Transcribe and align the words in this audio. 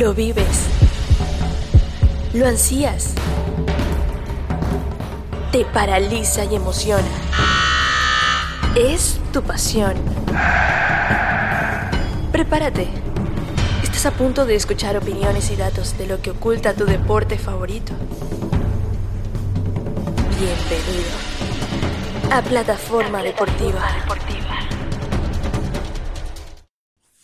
Lo 0.00 0.14
vives. 0.14 0.62
Lo 2.32 2.46
ansías. 2.46 3.12
Te 5.52 5.66
paraliza 5.66 6.42
y 6.46 6.54
emociona. 6.54 7.10
Es 8.74 9.20
tu 9.30 9.42
pasión. 9.42 9.92
Prepárate. 12.32 12.88
Estás 13.82 14.06
a 14.06 14.12
punto 14.12 14.46
de 14.46 14.54
escuchar 14.54 14.96
opiniones 14.96 15.50
y 15.50 15.56
datos 15.56 15.98
de 15.98 16.06
lo 16.06 16.22
que 16.22 16.30
oculta 16.30 16.72
tu 16.72 16.86
deporte 16.86 17.36
favorito. 17.36 17.92
Bienvenido 20.38 21.10
a 22.32 22.40
Plataforma 22.40 23.22
Deportiva. 23.22 23.82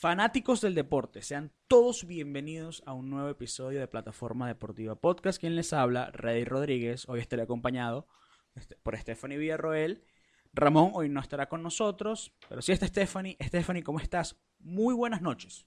Fanáticos 0.06 0.60
del 0.60 0.76
deporte, 0.76 1.20
sean 1.20 1.50
todos 1.66 2.06
bienvenidos 2.06 2.80
a 2.86 2.92
un 2.92 3.10
nuevo 3.10 3.28
episodio 3.28 3.80
de 3.80 3.88
Plataforma 3.88 4.46
Deportiva 4.46 4.94
Podcast. 4.94 5.40
Quien 5.40 5.56
les 5.56 5.72
habla, 5.72 6.12
Rey 6.12 6.44
Rodríguez. 6.44 7.08
Hoy 7.08 7.18
estaré 7.18 7.42
acompañado 7.42 8.06
este, 8.54 8.76
por 8.76 8.96
Stephanie 8.96 9.36
Villarroel. 9.36 10.04
Ramón 10.52 10.92
hoy 10.94 11.08
no 11.08 11.18
estará 11.18 11.48
con 11.48 11.64
nosotros, 11.64 12.32
pero 12.48 12.62
sí 12.62 12.70
está 12.70 12.86
Stephanie. 12.86 13.36
Stephanie, 13.42 13.82
¿cómo 13.82 13.98
estás? 13.98 14.36
Muy 14.60 14.94
buenas 14.94 15.22
noches. 15.22 15.66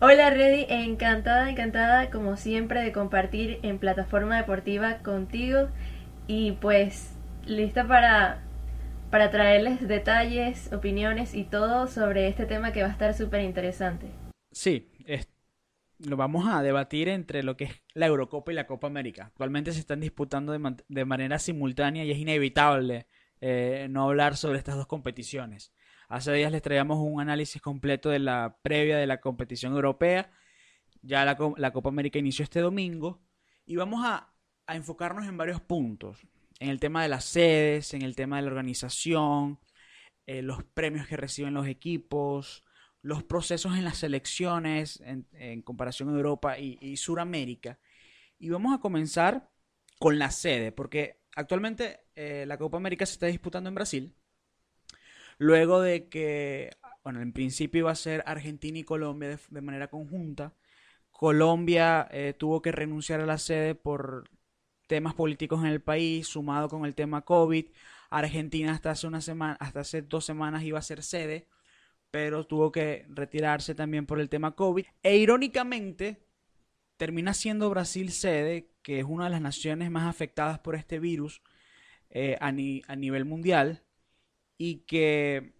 Hola 0.00 0.30
Reddy, 0.30 0.64
encantada, 0.70 1.50
encantada 1.50 2.08
como 2.08 2.38
siempre 2.38 2.80
de 2.80 2.90
compartir 2.90 3.60
en 3.62 3.78
Plataforma 3.78 4.38
Deportiva 4.38 5.00
contigo 5.02 5.68
y 6.26 6.52
pues 6.52 7.18
lista 7.44 7.86
para 7.86 8.43
para 9.10 9.30
traerles 9.30 9.86
detalles, 9.86 10.72
opiniones 10.72 11.34
y 11.34 11.44
todo 11.44 11.86
sobre 11.86 12.28
este 12.28 12.46
tema 12.46 12.72
que 12.72 12.82
va 12.82 12.88
a 12.88 12.92
estar 12.92 13.14
súper 13.14 13.42
interesante. 13.42 14.06
Sí, 14.50 14.90
lo 15.98 16.16
vamos 16.16 16.46
a 16.48 16.62
debatir 16.62 17.08
entre 17.08 17.42
lo 17.42 17.56
que 17.56 17.64
es 17.64 17.82
la 17.94 18.06
Eurocopa 18.06 18.52
y 18.52 18.54
la 18.54 18.66
Copa 18.66 18.86
América. 18.86 19.26
Actualmente 19.26 19.72
se 19.72 19.80
están 19.80 20.00
disputando 20.00 20.52
de, 20.52 21.04
manera 21.04 21.38
simultánea 21.38 22.04
y 22.04 22.10
es 22.10 22.18
inevitable 22.18 23.06
eh, 23.40 23.86
no 23.90 24.04
hablar 24.04 24.36
sobre 24.36 24.58
estas 24.58 24.76
dos 24.76 24.86
competiciones. 24.86 25.72
Hace 26.08 26.32
días 26.32 26.52
les 26.52 26.62
traíamos 26.62 26.98
un 26.98 27.20
análisis 27.20 27.60
completo 27.62 28.10
de 28.10 28.18
la 28.18 28.58
previa 28.62 28.96
de 28.96 29.06
la 29.06 29.20
competición 29.20 29.72
europea. 29.72 30.30
Ya 31.02 31.24
la, 31.24 31.36
Copa 31.36 31.88
América 31.88 32.18
inició 32.18 32.42
este 32.42 32.60
domingo 32.60 33.22
y 33.66 33.76
vamos 33.76 34.04
a 34.04 34.32
enfocarnos 34.68 35.26
en 35.26 35.36
varios 35.36 35.60
puntos 35.60 36.26
en 36.60 36.70
el 36.70 36.80
tema 36.80 37.02
de 37.02 37.08
las 37.08 37.24
sedes, 37.24 37.94
en 37.94 38.02
el 38.02 38.16
tema 38.16 38.36
de 38.36 38.42
la 38.42 38.48
organización, 38.48 39.58
eh, 40.26 40.42
los 40.42 40.64
premios 40.64 41.06
que 41.06 41.16
reciben 41.16 41.54
los 41.54 41.66
equipos, 41.66 42.64
los 43.02 43.22
procesos 43.22 43.76
en 43.76 43.84
las 43.84 43.98
selecciones 43.98 45.02
en, 45.04 45.62
comparación 45.62 46.08
a 46.08 46.16
Europa 46.16 46.58
y, 46.58 46.78
y 46.80 46.96
Sudamérica. 46.96 47.78
Y 48.38 48.50
vamos 48.50 48.74
a 48.74 48.80
comenzar 48.80 49.50
con 49.98 50.18
la 50.18 50.30
sede, 50.30 50.72
porque 50.72 51.20
actualmente 51.36 52.00
eh, 52.14 52.44
la 52.46 52.58
Copa 52.58 52.76
América 52.76 53.06
se 53.06 53.14
está 53.14 53.26
disputando 53.26 53.68
en 53.68 53.74
Brasil. 53.74 54.14
Luego 55.38 55.80
de 55.80 56.08
que, 56.08 56.76
bueno, 57.02 57.20
en 57.20 57.32
principio 57.32 57.80
iba 57.80 57.90
a 57.90 57.96
ser 57.96 58.22
Argentina 58.26 58.78
y 58.78 58.84
Colombia 58.84 59.38
de, 59.50 59.60
manera 59.60 59.88
conjunta. 59.88 60.54
Colombia 61.10 62.08
eh, 62.10 62.34
tuvo 62.38 62.62
que 62.62 62.72
renunciar 62.72 63.20
a 63.20 63.26
la 63.26 63.38
sede 63.38 63.74
por 63.74 64.30
temas 64.94 65.14
políticos 65.14 65.60
en 65.64 65.70
el 65.70 65.80
país, 65.80 66.28
sumado 66.28 66.68
con 66.68 66.84
el 66.84 66.94
tema 66.94 67.22
COVID. 67.22 67.66
Argentina 68.10 68.70
hasta 68.70 68.92
hace 68.92 69.08
una 69.08 69.20
semana, 69.20 69.56
hasta 69.58 69.80
hace 69.80 70.02
dos 70.02 70.24
semanas 70.24 70.62
iba 70.62 70.78
a 70.78 70.82
ser 70.82 71.02
sede, 71.02 71.48
pero 72.12 72.46
tuvo 72.46 72.70
que 72.70 73.04
retirarse 73.08 73.74
también 73.74 74.06
por 74.06 74.20
el 74.20 74.28
tema 74.28 74.54
COVID. 74.54 74.86
E 75.02 75.16
irónicamente, 75.16 76.22
termina 76.96 77.34
siendo 77.34 77.68
Brasil 77.70 78.12
sede, 78.12 78.70
que 78.82 79.00
es 79.00 79.04
una 79.04 79.24
de 79.24 79.30
las 79.30 79.40
naciones 79.40 79.90
más 79.90 80.08
afectadas 80.08 80.60
por 80.60 80.76
este 80.76 81.00
virus 81.00 81.42
eh, 82.10 82.36
a, 82.40 82.46
a 82.46 82.96
nivel 82.96 83.24
mundial, 83.24 83.82
y 84.56 84.84
que 84.86 85.54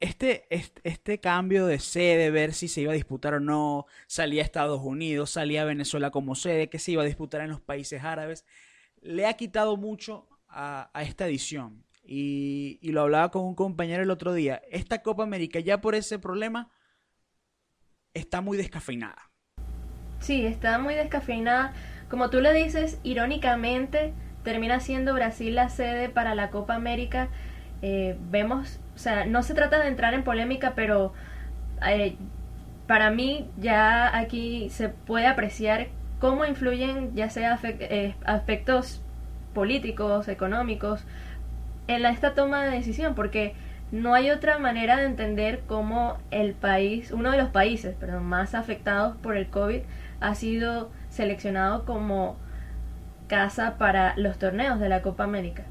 este, 0.00 0.46
este, 0.82 1.20
cambio 1.20 1.66
de 1.66 1.78
sede, 1.78 2.30
ver 2.30 2.52
si 2.52 2.68
se 2.68 2.80
iba 2.80 2.92
a 2.92 2.96
disputar 2.96 3.34
o 3.34 3.40
no, 3.40 3.86
salía 4.06 4.42
a 4.42 4.44
Estados 4.44 4.80
Unidos, 4.82 5.30
salía 5.30 5.62
a 5.62 5.66
Venezuela 5.66 6.10
como 6.10 6.34
sede, 6.34 6.68
que 6.68 6.78
se 6.78 6.92
iba 6.92 7.02
a 7.02 7.06
disputar 7.06 7.40
en 7.42 7.50
los 7.50 7.60
países 7.60 8.02
árabes, 8.02 8.44
le 9.00 9.26
ha 9.26 9.34
quitado 9.34 9.76
mucho 9.76 10.28
a, 10.48 10.90
esta 11.00 11.26
edición. 11.26 11.84
Y, 12.02 12.78
y, 12.80 12.92
lo 12.92 13.02
hablaba 13.02 13.30
con 13.30 13.44
un 13.44 13.54
compañero 13.54 14.02
el 14.02 14.10
otro 14.10 14.32
día. 14.32 14.62
Esta 14.70 15.02
Copa 15.02 15.24
América 15.24 15.60
ya 15.60 15.82
por 15.82 15.94
ese 15.94 16.18
problema 16.18 16.70
está 18.14 18.40
muy 18.40 18.56
descafeinada. 18.56 19.30
Sí, 20.18 20.46
está 20.46 20.78
muy 20.78 20.94
descafeinada. 20.94 21.74
Como 22.08 22.30
tú 22.30 22.40
le 22.40 22.54
dices, 22.54 22.98
irónicamente 23.02 24.14
termina 24.42 24.80
siendo 24.80 25.12
Brasil 25.12 25.54
la 25.54 25.68
sede 25.68 26.08
para 26.08 26.34
la 26.34 26.48
Copa 26.48 26.74
América 26.74 27.28
eh, 27.82 28.16
vemos, 28.30 28.80
o 28.98 29.00
sea, 29.00 29.26
no 29.26 29.44
se 29.44 29.54
trata 29.54 29.78
de 29.78 29.86
entrar 29.86 30.12
en 30.12 30.24
polémica, 30.24 30.72
pero 30.74 31.12
eh, 31.86 32.16
para 32.88 33.12
mí 33.12 33.48
ya 33.56 34.18
aquí 34.18 34.70
se 34.70 34.88
puede 34.88 35.28
apreciar 35.28 35.86
cómo 36.18 36.44
influyen 36.44 37.14
ya 37.14 37.30
sea 37.30 37.60
eh, 37.62 38.16
aspectos 38.24 39.00
políticos, 39.54 40.26
económicos, 40.26 41.04
en 41.86 42.02
la, 42.02 42.10
esta 42.10 42.34
toma 42.34 42.64
de 42.64 42.72
decisión, 42.72 43.14
porque 43.14 43.54
no 43.92 44.14
hay 44.14 44.32
otra 44.32 44.58
manera 44.58 44.96
de 44.96 45.04
entender 45.04 45.60
cómo 45.68 46.18
el 46.32 46.54
país, 46.54 47.12
uno 47.12 47.30
de 47.30 47.38
los 47.38 47.50
países 47.50 47.94
perdón, 47.94 48.24
más 48.24 48.56
afectados 48.56 49.16
por 49.18 49.36
el 49.36 49.46
COVID, 49.46 49.82
ha 50.18 50.34
sido 50.34 50.90
seleccionado 51.08 51.84
como 51.84 52.36
casa 53.28 53.78
para 53.78 54.16
los 54.16 54.40
torneos 54.40 54.80
de 54.80 54.88
la 54.88 55.02
Copa 55.02 55.22
América. 55.22 55.62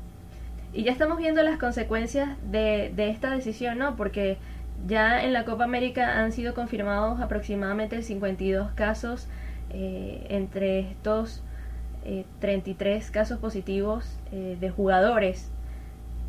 Y 0.78 0.84
ya 0.84 0.92
estamos 0.92 1.18
viendo 1.18 1.42
las 1.42 1.58
consecuencias 1.58 2.38
de, 2.52 2.94
esta 3.10 3.32
decisión, 3.32 3.80
¿no? 3.80 3.96
Porque 3.96 4.38
ya 4.86 5.24
en 5.24 5.34
la 5.34 5.44
Copa 5.44 5.64
América 5.64 6.20
han 6.20 6.32
sido 6.32 6.54
confirmados 6.54 7.20
aproximadamente 7.20 8.04
52 8.04 8.74
casos 8.74 9.28
eh, 9.72 10.28
entre 10.30 10.82
estos 10.82 11.42
33 12.42 13.10
eh, 13.10 13.12
casos 13.12 13.40
positivos 13.40 14.20
eh, 14.32 14.56
de 14.60 14.70
jugadores 14.70 15.50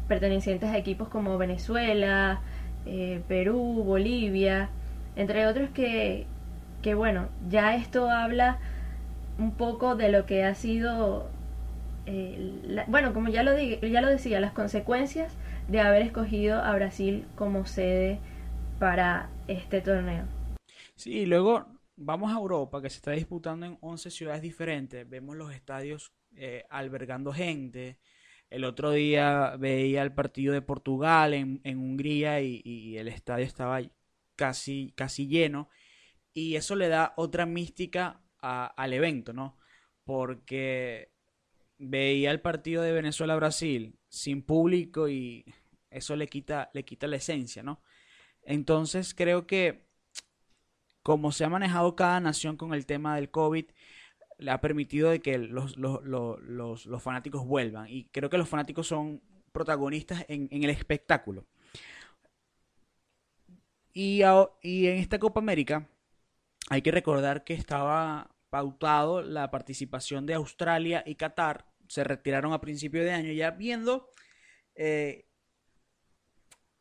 pertenecientes 0.09 0.71
a 0.71 0.79
equipos 0.79 1.09
como 1.09 1.37
Venezuela, 1.37 2.41
Perú, 3.29 3.85
Bolivia, 3.85 4.71
entre 5.15 5.47
otros 5.47 5.69
que, 5.75 6.25
que, 6.81 6.95
bueno, 6.95 7.29
ya 7.51 7.75
esto 7.75 8.09
habla 8.09 8.57
un 9.39 9.51
poco 9.51 9.95
de 9.95 10.09
lo 10.09 10.25
que 10.25 10.45
ha 10.45 10.55
sido 10.55 11.29
eh, 12.11 12.85
bueno, 12.87 13.13
como 13.13 13.29
ya 13.29 13.43
lo, 13.43 13.53
ya 13.59 14.01
lo 14.01 14.09
decía, 14.09 14.41
las 14.41 14.53
consecuencias 14.53 15.37
de 15.69 15.81
haber 15.81 16.01
escogido 16.01 16.63
a 16.63 16.75
Brasil 16.75 17.27
como 17.37 17.67
sede 17.67 18.19
para 18.79 19.29
este 19.47 19.83
torneo. 19.83 20.25
Sí, 20.95 21.27
luego 21.27 21.67
vamos 21.97 22.33
a 22.33 22.39
Europa, 22.39 22.81
que 22.81 22.89
se 22.89 22.97
está 22.97 23.11
disputando 23.11 23.67
en 23.67 23.77
11 23.83 24.11
ciudades 24.11 24.41
diferentes. 24.41 25.07
Vemos 25.07 25.37
los 25.37 25.53
estadios 25.53 26.15
eh, 26.35 26.65
albergando 26.71 27.31
gente. 27.31 27.99
El 28.49 28.65
otro 28.65 28.93
día 28.93 29.57
veía 29.59 30.03
el 30.03 30.15
partido 30.15 30.55
de 30.55 30.63
Portugal 30.63 31.35
en, 31.35 31.61
Hungría 31.79 32.41
y, 32.41 32.97
el 32.97 33.09
estadio 33.09 33.45
estaba 33.45 33.83
casi, 34.35 34.95
casi 34.97 35.29
lleno. 35.29 35.69
Y 36.33 36.57
eso 36.57 36.75
le 36.75 36.89
da 36.89 37.13
otra 37.17 37.45
mística 37.45 38.23
al 38.41 38.93
evento, 38.95 39.35
¿no? 39.35 39.59
Porque 40.05 41.11
veía 41.79 42.31
el 42.31 42.41
partido 42.41 42.83
de 42.83 42.93
Venezuela-Brasil 42.93 43.99
sin 44.09 44.43
público 44.43 45.09
y 45.09 45.45
eso 45.91 46.17
le 46.17 46.29
quita, 46.29 46.71
le 46.75 46.85
quita 46.85 47.07
la 47.07 47.17
esencia, 47.17 47.63
¿no? 47.63 47.81
Entonces 48.43 49.15
creo 49.15 49.47
que 49.47 49.89
como 51.03 51.33
se 51.33 51.45
ha 51.45 51.49
manejado 51.49 51.97
cada 51.97 52.21
nación 52.21 52.57
con 52.57 52.75
el 52.75 52.85
tema 52.85 53.17
del 53.17 53.31
COVID, 53.31 53.65
le 54.39 54.51
ha 54.51 54.61
permitido 54.61 55.11
de 55.11 55.21
que 55.21 55.39
los, 55.39 55.77
los, 55.77 57.03
fanáticos 57.03 57.47
vuelvan. 57.47 57.89
Y 57.89 58.05
creo 58.11 58.31
que 58.31 58.39
los 58.39 58.49
fanáticos 58.49 58.87
son 58.87 59.23
protagonistas 59.53 60.25
en, 60.29 60.49
el 60.51 60.71
espectáculo. 60.71 61.47
Y, 63.93 64.23
y 64.63 64.87
en 64.87 64.99
esta 64.99 65.19
Copa 65.19 65.41
América 65.41 65.89
hay 66.69 66.83
que 66.83 66.91
recordar 66.91 67.43
que 67.43 67.55
estaba 67.55 68.31
pautado 68.51 69.23
la 69.23 69.51
participación 69.51 70.27
de 70.27 70.35
Australia 70.35 71.03
y 71.07 71.17
Qatar 71.17 71.67
se 71.89 72.05
retiraron 72.05 72.53
a 72.53 72.61
principio 72.61 73.03
de 73.03 73.11
año, 73.13 73.33
ya 73.33 73.51
viendo, 73.51 74.13
eh, 74.75 75.27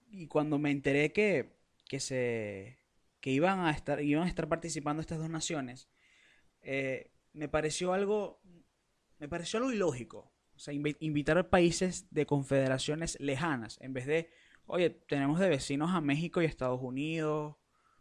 y 0.09 0.27
cuando 0.27 0.59
me 0.59 0.71
enteré 0.71 1.11
que, 1.11 1.57
que 1.87 1.99
se 1.99 2.77
que 3.19 3.31
iban 3.31 3.59
a 3.61 3.71
estar, 3.71 4.01
iban 4.01 4.23
a 4.23 4.27
estar 4.29 4.47
participando 4.47 5.01
estas 5.01 5.17
dos 5.17 5.29
naciones, 5.29 5.89
eh, 6.61 7.11
me 7.33 7.49
pareció 7.49 7.93
algo, 7.93 8.41
me 9.19 9.27
pareció 9.27 9.57
algo 9.59 9.71
ilógico. 9.71 10.31
O 10.55 10.59
sea, 10.59 10.73
invitar 10.73 11.37
a 11.37 11.49
países 11.49 12.07
de 12.09 12.25
confederaciones 12.25 13.19
lejanas, 13.19 13.79
en 13.81 13.93
vez 13.93 14.07
de, 14.07 14.31
oye, 14.65 14.89
tenemos 14.89 15.39
de 15.39 15.49
vecinos 15.49 15.91
a 15.91 16.01
México 16.01 16.41
y 16.41 16.45
Estados 16.45 16.81
Unidos, 16.81 17.57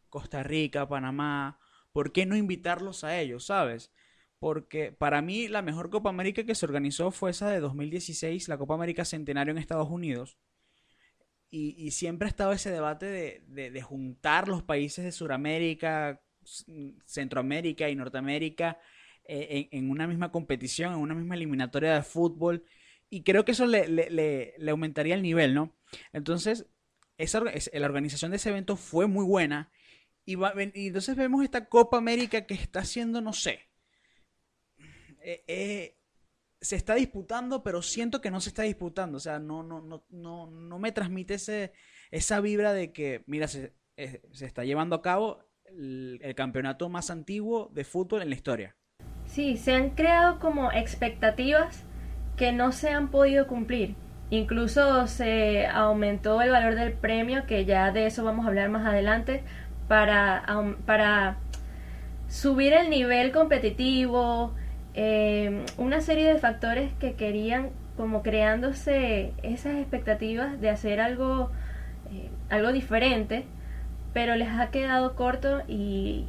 Costa 0.08 0.42
Rica, 0.42 0.88
Panamá, 0.88 1.58
¿por 1.92 2.12
qué 2.12 2.24
no 2.24 2.36
invitarlos 2.36 3.04
a 3.04 3.20
ellos, 3.20 3.44
sabes? 3.46 3.92
Porque 4.38 4.92
para 4.92 5.22
mí 5.22 5.48
la 5.48 5.62
mejor 5.62 5.90
Copa 5.90 6.10
América 6.10 6.44
que 6.44 6.54
se 6.54 6.66
organizó 6.66 7.10
fue 7.10 7.30
esa 7.30 7.50
de 7.50 7.60
2016, 7.60 8.48
la 8.48 8.58
Copa 8.58 8.74
América 8.74 9.04
Centenario 9.04 9.52
en 9.52 9.58
Estados 9.58 9.88
Unidos. 9.88 10.36
Y, 11.48 11.90
siempre 11.92 12.26
ha 12.26 12.28
estado 12.28 12.52
ese 12.52 12.70
debate 12.70 13.06
de, 13.46 13.82
juntar 13.82 14.46
los 14.46 14.62
países 14.62 15.04
de 15.04 15.12
Sudamérica, 15.12 16.20
Centroamérica 17.06 17.88
y 17.88 17.96
Norteamérica 17.96 18.78
eh, 19.24 19.68
en, 19.72 19.90
una 19.90 20.06
misma 20.06 20.30
competición, 20.30 20.92
en 20.92 20.98
una 20.98 21.14
misma 21.14 21.34
eliminatoria 21.34 21.94
de 21.94 22.02
fútbol. 22.02 22.64
Y 23.08 23.22
creo 23.22 23.44
que 23.46 23.52
eso 23.52 23.66
le, 23.66 24.54
aumentaría 24.68 25.14
el 25.14 25.22
nivel, 25.22 25.54
¿no? 25.54 25.74
Entonces, 26.12 26.66
esa, 27.16 27.40
la 27.40 27.86
organización 27.86 28.32
de 28.32 28.36
ese 28.36 28.50
evento 28.50 28.76
fue 28.76 29.06
muy 29.06 29.24
buena. 29.24 29.70
Y, 30.26 30.36
y 30.74 30.86
entonces 30.88 31.16
vemos 31.16 31.42
esta 31.42 31.68
Copa 31.68 31.96
América 31.96 32.46
que 32.46 32.54
está 32.54 32.80
haciendo, 32.80 33.20
no 33.22 33.32
sé. 33.32 33.60
Eh, 35.26 35.44
eh, 35.48 35.98
se 36.60 36.76
está 36.76 36.94
disputando, 36.94 37.64
pero 37.64 37.82
siento 37.82 38.20
que 38.20 38.30
no 38.30 38.40
se 38.40 38.50
está 38.50 38.62
disputando. 38.62 39.16
O 39.16 39.20
sea, 39.20 39.40
no, 39.40 39.64
no, 39.64 39.80
no, 39.80 40.04
no, 40.08 40.46
no 40.46 40.78
me 40.78 40.92
transmite 40.92 41.34
ese, 41.34 41.72
esa 42.12 42.40
vibra 42.40 42.72
de 42.72 42.92
que, 42.92 43.24
mira, 43.26 43.48
se, 43.48 43.74
se 43.96 44.46
está 44.46 44.62
llevando 44.64 44.94
a 44.94 45.02
cabo 45.02 45.40
el, 45.64 46.34
campeonato 46.36 46.88
más 46.88 47.10
antiguo 47.10 47.70
de 47.74 47.82
fútbol 47.82 48.22
en 48.22 48.30
la 48.30 48.36
historia. 48.36 48.76
Sí, 49.26 49.56
se 49.56 49.72
han 49.72 49.90
creado 49.90 50.38
como 50.38 50.70
expectativas 50.70 51.82
que 52.36 52.52
no 52.52 52.70
se 52.70 52.90
han 52.90 53.10
podido 53.10 53.48
cumplir. 53.48 53.96
Incluso 54.30 55.08
se 55.08 55.66
aumentó 55.66 56.40
el 56.40 56.50
valor 56.50 56.76
del 56.76 56.92
premio, 56.92 57.46
que 57.46 57.64
ya 57.64 57.90
de 57.90 58.06
eso 58.06 58.22
vamos 58.22 58.46
a 58.46 58.48
hablar 58.48 58.68
más 58.68 58.86
adelante, 58.86 59.42
para, 59.88 60.44
para 60.84 61.38
subir 62.28 62.72
el 62.72 62.90
nivel 62.90 63.32
competitivo, 63.32 64.54
eh, 64.96 65.64
una 65.78 66.00
serie 66.00 66.26
de 66.32 66.38
factores 66.38 66.92
que 66.94 67.14
querían 67.14 67.70
como 67.96 68.22
creándose 68.22 69.32
esas 69.42 69.76
expectativas 69.76 70.60
de 70.60 70.70
hacer 70.70 71.00
algo, 71.00 71.50
eh, 72.12 72.28
algo 72.50 72.72
diferente 72.72 73.44
pero 74.16 74.34
les 74.34 74.48
ha 74.48 74.70
quedado 74.70 75.14
corto 75.14 75.60
y 75.68 76.24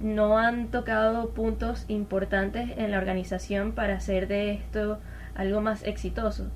no 0.00 0.38
han 0.38 0.68
tocado 0.68 1.30
puntos 1.30 1.84
importantes 1.88 2.70
en 2.78 2.92
la 2.92 2.98
organización 2.98 3.72
para 3.72 3.96
hacer 3.96 4.28
de 4.28 4.52
esto 4.52 5.00
algo 5.34 5.60
más 5.60 5.82
exitoso. 5.82 6.46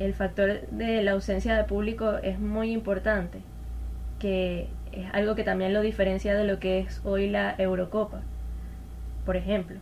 El 0.00 0.14
factor 0.14 0.66
de 0.72 1.00
la 1.02 1.12
ausencia 1.12 1.56
de 1.56 1.62
público 1.62 2.16
es 2.24 2.40
muy 2.40 2.72
importante, 2.72 3.38
que 4.18 4.66
es 4.90 5.06
algo 5.12 5.36
que 5.36 5.44
también 5.44 5.72
lo 5.72 5.80
diferencia 5.80 6.34
de 6.34 6.42
lo 6.42 6.58
que 6.58 6.80
es 6.80 7.00
hoy 7.04 7.30
la 7.30 7.54
Eurocopa, 7.56 8.22
por 9.24 9.36
ejemplo. 9.36 9.76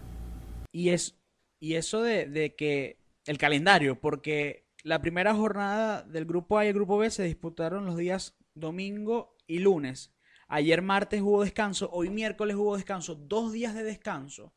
Y, 0.75 0.89
es, 0.89 1.17
y 1.61 1.75
eso 1.75 2.03
de, 2.03 2.27
de 2.27 2.57
que 2.57 2.99
el 3.27 3.39
calendario, 3.39 4.01
porque 4.01 4.67
la 4.83 5.01
primera 5.01 5.33
jornada 5.33 6.03
del 6.03 6.25
grupo 6.25 6.59
A 6.59 6.65
y 6.65 6.69
el 6.69 6.75
grupo 6.75 6.99
B 6.99 7.09
se 7.11 7.23
disputaron 7.23 7.87
los 7.87 7.97
días 7.97 8.37
domingo 8.55 9.37
y 9.47 9.61
lunes. 9.61 10.13
Ayer 10.49 10.83
martes 10.83 11.23
hubo 11.23 11.45
descanso, 11.45 11.91
hoy 11.93 12.11
miércoles 12.11 12.57
hubo 12.57 12.75
descanso, 12.75 13.15
dos 13.15 13.53
días 13.53 13.73
de 13.73 13.85
descanso. 13.85 14.53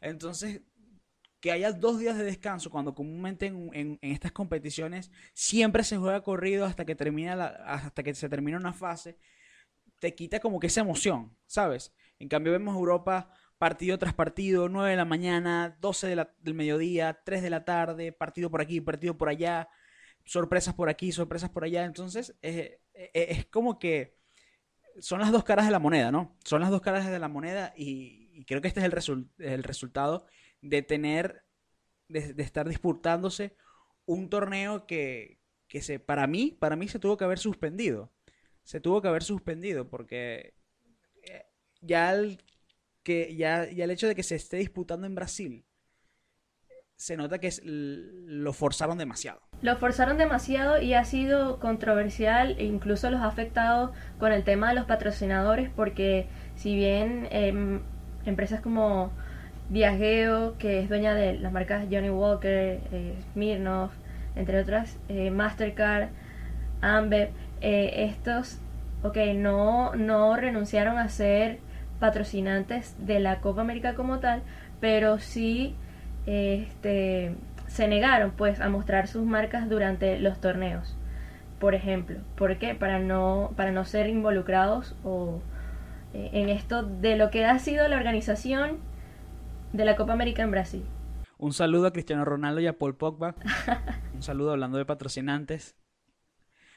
Entonces, 0.00 0.62
que 1.38 1.52
haya 1.52 1.70
dos 1.72 1.98
días 1.98 2.16
de 2.16 2.24
descanso 2.24 2.70
cuando 2.70 2.94
comúnmente 2.94 3.48
en, 3.48 3.98
estas 4.00 4.32
competiciones 4.32 5.10
siempre 5.34 5.84
se 5.84 5.98
juega 5.98 6.22
corrido 6.22 6.64
hasta 6.64 6.86
que 6.86 6.94
termina 6.94 7.36
la, 7.36 7.46
hasta 7.46 8.02
que 8.02 8.14
se 8.14 8.30
termina 8.30 8.56
una 8.56 8.72
fase, 8.72 9.18
te 10.00 10.14
quita 10.14 10.40
como 10.40 10.60
que 10.60 10.68
esa 10.68 10.80
emoción, 10.80 11.36
¿sabes? 11.46 11.94
En 12.18 12.28
cambio 12.28 12.52
vemos 12.52 12.74
Europa 12.74 13.34
partido 13.58 13.98
tras 13.98 14.14
partido, 14.14 14.68
9 14.68 14.90
de 14.90 14.96
la 14.96 15.04
mañana, 15.04 15.76
12 15.80 16.06
del 16.06 16.54
mediodía, 16.54 17.20
3 17.24 17.42
de 17.42 17.50
la 17.50 17.64
tarde, 17.64 18.12
partido 18.12 18.50
por 18.50 18.60
aquí, 18.60 18.80
partido 18.80 19.18
por 19.18 19.28
allá, 19.28 19.68
sorpresas 20.24 20.74
por 20.74 20.88
aquí, 20.88 21.12
sorpresas 21.12 21.50
por 21.50 21.64
allá. 21.64 21.84
Entonces, 21.84 22.36
eh, 22.42 22.80
eh, 22.94 23.10
es 23.14 23.46
como 23.46 23.78
que 23.78 24.16
son 25.00 25.20
las 25.20 25.32
dos 25.32 25.44
caras 25.44 25.66
de 25.66 25.72
la 25.72 25.78
moneda, 25.78 26.10
¿no? 26.10 26.36
Son 26.44 26.60
las 26.60 26.70
dos 26.70 26.80
caras 26.80 27.06
de 27.06 27.18
la 27.18 27.28
moneda 27.28 27.72
y, 27.76 28.44
creo 28.46 28.60
que 28.60 28.68
este 28.68 28.80
es 28.80 28.86
el, 29.08 29.28
el 29.38 29.62
resultado 29.64 30.26
de 30.60 30.82
tener, 30.82 31.44
de, 32.08 32.34
estar 32.38 32.68
disputándose 32.68 33.56
un 34.06 34.30
torneo 34.30 34.86
que, 34.86 35.40
que 35.66 35.82
se, 35.82 35.98
para 35.98 36.26
mí, 36.26 36.56
para 36.58 36.76
mí 36.76 36.88
se 36.88 36.98
tuvo 37.00 37.16
que 37.16 37.24
haber 37.24 37.38
suspendido. 37.38 38.12
Se 38.62 38.80
tuvo 38.80 39.02
que 39.02 39.08
haber 39.08 39.24
suspendido 39.24 39.88
porque 39.88 40.54
eh, 41.22 41.46
ya 41.80 42.12
el, 42.12 42.40
que, 43.08 43.34
ya, 43.34 43.66
ya 43.70 43.84
el 43.84 43.90
hecho 43.90 44.06
de 44.06 44.14
que 44.14 44.22
se 44.22 44.34
esté 44.34 44.58
disputando 44.58 45.06
en 45.06 45.14
Brasil 45.14 45.64
se 46.94 47.16
nota 47.16 47.38
que 47.38 47.50
lo 47.64 48.52
forzaron 48.52 48.98
demasiado. 48.98 49.40
Lo 49.62 49.74
forzaron 49.78 50.18
demasiado 50.18 50.78
y 50.82 50.92
ha 50.92 51.04
sido 51.06 51.58
controversial 51.58 52.56
e 52.58 52.64
incluso 52.64 53.10
los 53.10 53.22
ha 53.22 53.26
afectado 53.26 53.94
con 54.18 54.30
el 54.30 54.44
tema 54.44 54.68
de 54.68 54.74
los 54.74 54.84
patrocinadores 54.84 55.70
porque 55.70 56.26
si 56.54 56.76
bien 56.76 57.28
em, 57.30 57.80
empresas 58.26 58.60
como 58.60 59.10
Viajeo, 59.70 60.58
que 60.58 60.80
es 60.80 60.90
dueña 60.90 61.14
de 61.14 61.38
las 61.38 61.50
marcas 61.50 61.86
Johnny 61.90 62.10
Walker, 62.10 62.80
eh, 62.92 63.14
Smirnoff, 63.32 63.92
entre 64.36 64.60
otras, 64.60 64.98
eh, 65.08 65.30
Mastercard, 65.30 66.10
Ambev, 66.82 67.30
eh, 67.62 68.10
estos, 68.10 68.58
ok, 69.02 69.16
no, 69.34 69.94
no 69.94 70.36
renunciaron 70.36 70.98
a 70.98 71.08
ser 71.08 71.60
patrocinantes 71.98 72.94
de 72.98 73.20
la 73.20 73.40
Copa 73.40 73.60
América 73.60 73.94
como 73.94 74.20
tal, 74.20 74.42
pero 74.80 75.18
sí 75.18 75.74
este, 76.26 77.34
se 77.66 77.88
negaron 77.88 78.32
pues 78.32 78.60
a 78.60 78.68
mostrar 78.68 79.08
sus 79.08 79.24
marcas 79.24 79.68
durante 79.68 80.18
los 80.18 80.40
torneos, 80.40 80.96
por 81.58 81.74
ejemplo. 81.74 82.18
¿Por 82.36 82.58
qué? 82.58 82.74
Para 82.74 82.98
no, 82.98 83.52
para 83.56 83.72
no 83.72 83.84
ser 83.84 84.08
involucrados 84.08 84.94
o, 85.04 85.40
eh, 86.14 86.30
en 86.32 86.48
esto 86.48 86.82
de 86.82 87.16
lo 87.16 87.30
que 87.30 87.44
ha 87.44 87.58
sido 87.58 87.86
la 87.88 87.96
organización 87.96 88.78
de 89.72 89.84
la 89.84 89.96
Copa 89.96 90.12
América 90.12 90.42
en 90.42 90.50
Brasil. 90.50 90.84
Un 91.36 91.52
saludo 91.52 91.86
a 91.86 91.92
Cristiano 91.92 92.24
Ronaldo 92.24 92.60
y 92.60 92.66
a 92.66 92.78
Paul 92.78 92.96
Pogba. 92.96 93.34
un 94.14 94.22
saludo 94.22 94.52
hablando 94.52 94.78
de 94.78 94.84
patrocinantes. 94.84 95.76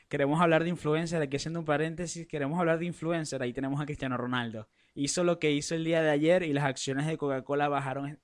Queremos 0.08 0.42
hablar 0.42 0.64
de 0.64 0.70
influencer, 0.70 1.22
aquí 1.22 1.38
haciendo 1.38 1.60
un 1.60 1.66
paréntesis, 1.66 2.28
queremos 2.28 2.60
hablar 2.60 2.80
de 2.80 2.86
influencer, 2.86 3.42
ahí 3.42 3.54
tenemos 3.54 3.80
a 3.80 3.86
Cristiano 3.86 4.18
Ronaldo. 4.18 4.68
Hizo 4.94 5.24
lo 5.24 5.40
que 5.40 5.52
hizo 5.52 5.76
el 5.76 5.86
día 5.86 6.02
de 6.02 6.10
ayer 6.10 6.44
y 6.44 6.54
las 6.54 6.66
acciones 6.66 7.08
de 7.08 7.18
Coca-Cola 7.18 7.70
bajaron 7.70 8.20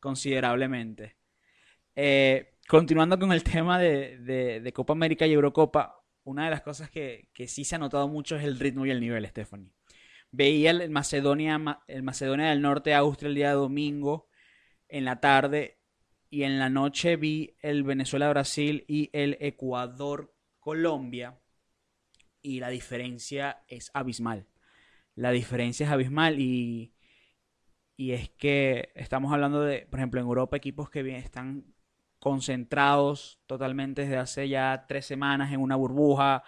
considerablemente. 0.00 1.16
Eh, 1.96 2.54
continuando 2.68 3.18
con 3.18 3.32
el 3.32 3.42
tema 3.42 3.78
de, 3.78 4.70
Copa 4.74 4.92
América 4.92 5.26
y 5.26 5.32
Eurocopa, 5.32 6.04
una 6.24 6.44
de 6.44 6.50
las 6.50 6.62
cosas 6.62 6.90
que, 6.90 7.28
sí 7.46 7.64
se 7.64 7.76
ha 7.76 7.78
notado 7.78 8.08
mucho 8.08 8.36
es 8.36 8.44
el 8.44 8.58
ritmo 8.58 8.84
y 8.86 8.90
el 8.90 9.00
nivel, 9.00 9.26
Stephanie. 9.26 9.72
Veía 10.30 10.72
el 10.72 10.90
Macedonia, 10.90 11.80
el 11.86 12.02
Macedonia 12.02 12.50
del 12.50 12.60
Norte, 12.60 12.92
Austria, 12.94 13.28
el 13.28 13.34
día 13.34 13.52
domingo, 13.52 14.28
en 14.88 15.04
la 15.04 15.20
tarde, 15.20 15.78
y 16.28 16.42
en 16.42 16.58
la 16.58 16.68
noche 16.68 17.16
vi 17.16 17.56
el 17.60 17.84
Venezuela-Brasil 17.84 18.84
y 18.88 19.10
el 19.12 19.36
Ecuador-Colombia, 19.40 21.38
y 22.42 22.60
la 22.60 22.68
diferencia 22.68 23.62
es 23.68 23.90
abismal. 23.94 24.46
La 25.14 25.30
diferencia 25.30 25.86
es 25.86 25.92
abismal 25.92 26.40
y 26.40 26.94
y 27.96 28.12
es 28.12 28.28
que 28.30 28.90
estamos 28.94 29.32
hablando 29.32 29.62
de, 29.62 29.86
por 29.88 30.00
ejemplo, 30.00 30.20
en 30.20 30.26
Europa, 30.26 30.56
equipos 30.56 30.90
que 30.90 31.16
están 31.16 31.64
concentrados 32.18 33.40
totalmente 33.46 34.02
desde 34.02 34.16
hace 34.16 34.48
ya 34.48 34.86
tres 34.88 35.06
semanas 35.06 35.52
en 35.52 35.60
una 35.60 35.76
burbuja, 35.76 36.42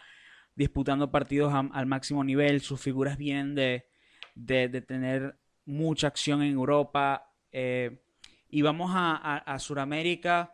disputando 0.55 1.11
partidos 1.11 1.53
al 1.55 1.87
máximo 1.87 2.25
nivel. 2.25 2.61
Sus 2.63 2.81
figuras 2.81 3.17
vienen 3.17 3.55
de, 3.55 3.89
de, 4.35 4.81
tener 4.81 5.39
mucha 5.65 6.09
acción 6.09 6.43
en 6.43 6.53
Europa. 6.53 7.31
Eh, 7.53 8.03
y 8.49 8.63
vamos 8.63 8.91
a, 8.95 9.37
a, 9.37 9.59
Sudamérica, 9.59 10.53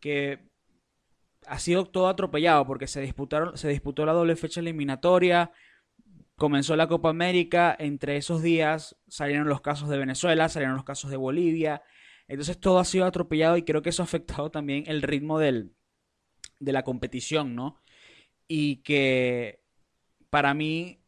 que 0.00 0.50
ha 1.46 1.58
sido 1.58 1.86
todo 1.86 2.08
atropellado 2.08 2.66
porque 2.66 2.86
se 2.86 3.00
disputaron, 3.00 3.56
se 3.56 3.68
disputó 3.68 4.04
la 4.04 4.12
doble 4.12 4.36
fecha 4.36 4.60
eliminatoria 4.60 5.52
comenzó 6.36 6.76
la 6.76 6.88
Copa 6.88 7.10
América, 7.10 7.76
entre 7.78 8.16
esos 8.16 8.42
días 8.42 8.96
salieron 9.08 9.48
los 9.48 9.60
casos 9.60 9.88
de 9.88 9.98
Venezuela, 9.98 10.48
salieron 10.48 10.76
los 10.76 10.84
casos 10.84 11.10
de 11.10 11.16
Bolivia, 11.16 11.82
entonces 12.26 12.58
todo 12.58 12.78
ha 12.78 12.84
sido 12.84 13.06
atropellado 13.06 13.56
y 13.56 13.62
creo 13.62 13.82
que 13.82 13.90
eso 13.90 14.02
ha 14.02 14.04
afectado 14.04 14.50
también 14.50 14.84
el 14.86 15.02
ritmo 15.02 15.38
del, 15.38 15.72
de 16.58 16.72
la 16.72 16.82
competición, 16.82 17.54
¿no? 17.54 17.80
Y 18.48 18.76
que 18.76 19.60
para 20.30 20.54
mí 20.54 21.00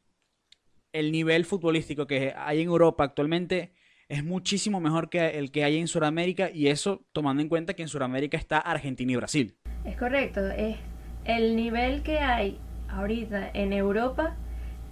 el 0.92 1.12
nivel 1.12 1.44
futbolístico 1.44 2.06
que 2.06 2.32
hay 2.36 2.60
en 2.60 2.68
Europa 2.68 3.04
actualmente 3.04 3.72
es 4.08 4.24
muchísimo 4.24 4.80
mejor 4.80 5.10
que 5.10 5.38
el 5.38 5.50
que 5.50 5.64
hay 5.64 5.78
en 5.78 5.88
Sudamérica 5.88 6.50
y 6.50 6.68
eso 6.68 7.04
tomando 7.12 7.42
en 7.42 7.48
cuenta 7.48 7.74
que 7.74 7.82
en 7.82 7.88
Sudamérica 7.88 8.36
está 8.36 8.58
Argentina 8.58 9.12
y 9.12 9.16
Brasil. 9.16 9.56
Es 9.84 9.96
correcto, 9.96 10.46
es 10.50 10.76
el 11.24 11.56
nivel 11.56 12.02
que 12.02 12.20
hay 12.20 12.60
ahorita 12.88 13.50
en 13.52 13.72
Europa 13.72 14.36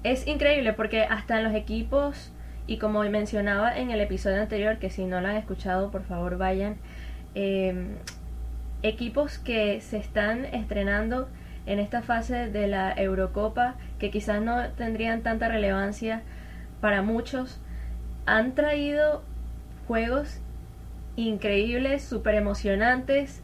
es 0.04 0.26
increíble 0.26 0.74
porque 0.74 1.02
hasta 1.02 1.38
en 1.38 1.44
los 1.44 1.54
equipos 1.54 2.30
Y 2.66 2.78
como 2.78 3.02
mencionaba 3.02 3.76
en 3.76 3.90
el 3.90 4.00
episodio 4.00 4.40
anterior, 4.40 4.78
que 4.78 4.88
si 4.88 5.04
no 5.04 5.20
lo 5.20 5.28
han 5.28 5.36
escuchado, 5.36 5.90
por 5.90 6.02
favor 6.04 6.38
vayan, 6.38 6.76
em, 7.34 7.96
equipos 8.82 9.38
que 9.38 9.80
se 9.82 9.98
están 9.98 10.46
estrenando 10.46 11.28
en 11.66 11.78
esta 11.78 12.00
fase 12.02 12.48
de 12.50 12.66
la 12.66 12.92
Eurocopa, 12.92 13.74
que 13.98 14.10
quizás 14.10 14.40
no 14.40 14.70
tendrían 14.78 15.22
tanta 15.22 15.48
relevancia 15.48 16.22
para 16.80 17.02
muchos, 17.02 17.60
han 18.26 18.54
traído 18.54 19.22
juegos 19.86 20.40
increíbles, 21.16 22.02
súper 22.02 22.34
emocionantes, 22.34 23.42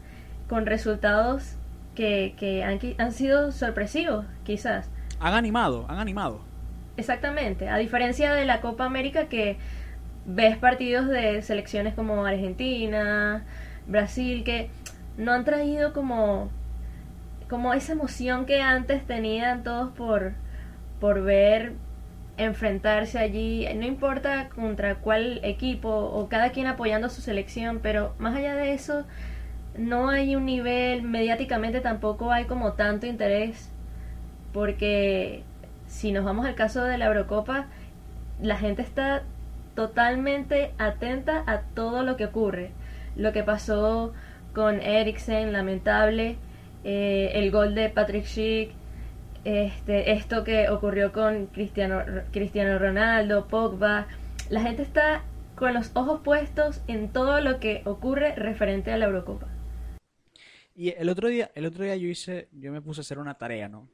con 0.49 0.65
resultados 0.65 1.57
que, 1.95 2.33
que 2.37 2.63
han, 2.63 2.79
han 2.97 3.11
sido 3.11 3.51
sorpresivos, 3.51 4.25
quizás. 4.43 4.89
Han 5.19 5.35
animado, 5.35 5.85
han 5.89 5.99
animado. 5.99 6.50
Exactamente, 6.97 7.69
a 7.69 7.77
diferencia 7.77 8.33
de 8.33 8.45
la 8.45 8.61
Copa 8.61 8.85
América 8.85 9.27
que 9.27 9.57
ves 10.25 10.57
partidos 10.57 11.07
de 11.07 11.41
selecciones 11.41 11.93
como 11.93 12.25
Argentina, 12.25 13.45
Brasil, 13.87 14.43
que 14.43 14.69
no 15.17 15.31
han 15.31 15.45
traído 15.45 15.93
como, 15.93 16.49
como 17.49 17.73
esa 17.73 17.93
emoción 17.93 18.45
que 18.45 18.61
antes 18.61 19.05
tenían 19.07 19.63
todos 19.63 19.91
por, 19.93 20.33
por 20.99 21.23
ver 21.23 21.73
enfrentarse 22.37 23.19
allí, 23.19 23.67
no 23.75 23.85
importa 23.85 24.49
contra 24.49 24.95
cuál 24.95 25.39
equipo 25.43 25.89
o 25.89 26.27
cada 26.29 26.51
quien 26.51 26.67
apoyando 26.67 27.07
a 27.07 27.09
su 27.09 27.21
selección, 27.21 27.79
pero 27.81 28.15
más 28.19 28.35
allá 28.35 28.55
de 28.55 28.73
eso, 28.73 29.05
no 29.77 30.09
hay 30.09 30.35
un 30.35 30.45
nivel, 30.45 31.03
mediáticamente 31.03 31.81
tampoco 31.81 32.31
hay 32.31 32.45
como 32.45 32.73
tanto 32.73 33.05
interés, 33.07 33.69
porque 34.53 35.43
si 35.91 36.13
nos 36.13 36.23
vamos 36.23 36.45
al 36.45 36.55
caso 36.55 36.85
de 36.85 36.97
la 36.97 37.07
Eurocopa, 37.07 37.67
la 38.41 38.55
gente 38.55 38.81
está 38.81 39.23
totalmente 39.75 40.71
atenta 40.77 41.43
a 41.45 41.61
todo 41.61 42.03
lo 42.03 42.15
que 42.15 42.25
ocurre. 42.25 42.71
Lo 43.17 43.33
que 43.33 43.43
pasó 43.43 44.13
con 44.53 44.81
Eriksen, 44.81 45.51
lamentable, 45.51 46.37
eh, 46.85 47.31
el 47.35 47.51
gol 47.51 47.75
de 47.75 47.89
Patrick 47.89 48.25
Schick, 48.25 48.71
este, 49.43 50.13
esto 50.13 50.45
que 50.45 50.69
ocurrió 50.69 51.11
con 51.11 51.47
Cristiano, 51.47 52.01
Cristiano 52.31 52.79
Ronaldo, 52.79 53.47
Pogba. 53.47 54.07
La 54.49 54.61
gente 54.61 54.83
está 54.83 55.23
con 55.55 55.73
los 55.73 55.91
ojos 55.93 56.21
puestos 56.23 56.81
en 56.87 57.09
todo 57.09 57.41
lo 57.41 57.59
que 57.59 57.81
ocurre 57.83 58.33
referente 58.35 58.93
a 58.93 58.97
la 58.97 59.05
Eurocopa. 59.07 59.49
Y 60.73 60.91
el 60.97 61.09
otro 61.09 61.27
día, 61.27 61.51
el 61.53 61.65
otro 61.65 61.83
día 61.83 61.97
yo 61.97 62.07
hice, 62.07 62.47
yo 62.53 62.71
me 62.71 62.81
puse 62.81 63.01
a 63.01 63.03
hacer 63.03 63.19
una 63.19 63.33
tarea, 63.33 63.67
¿no? 63.67 63.89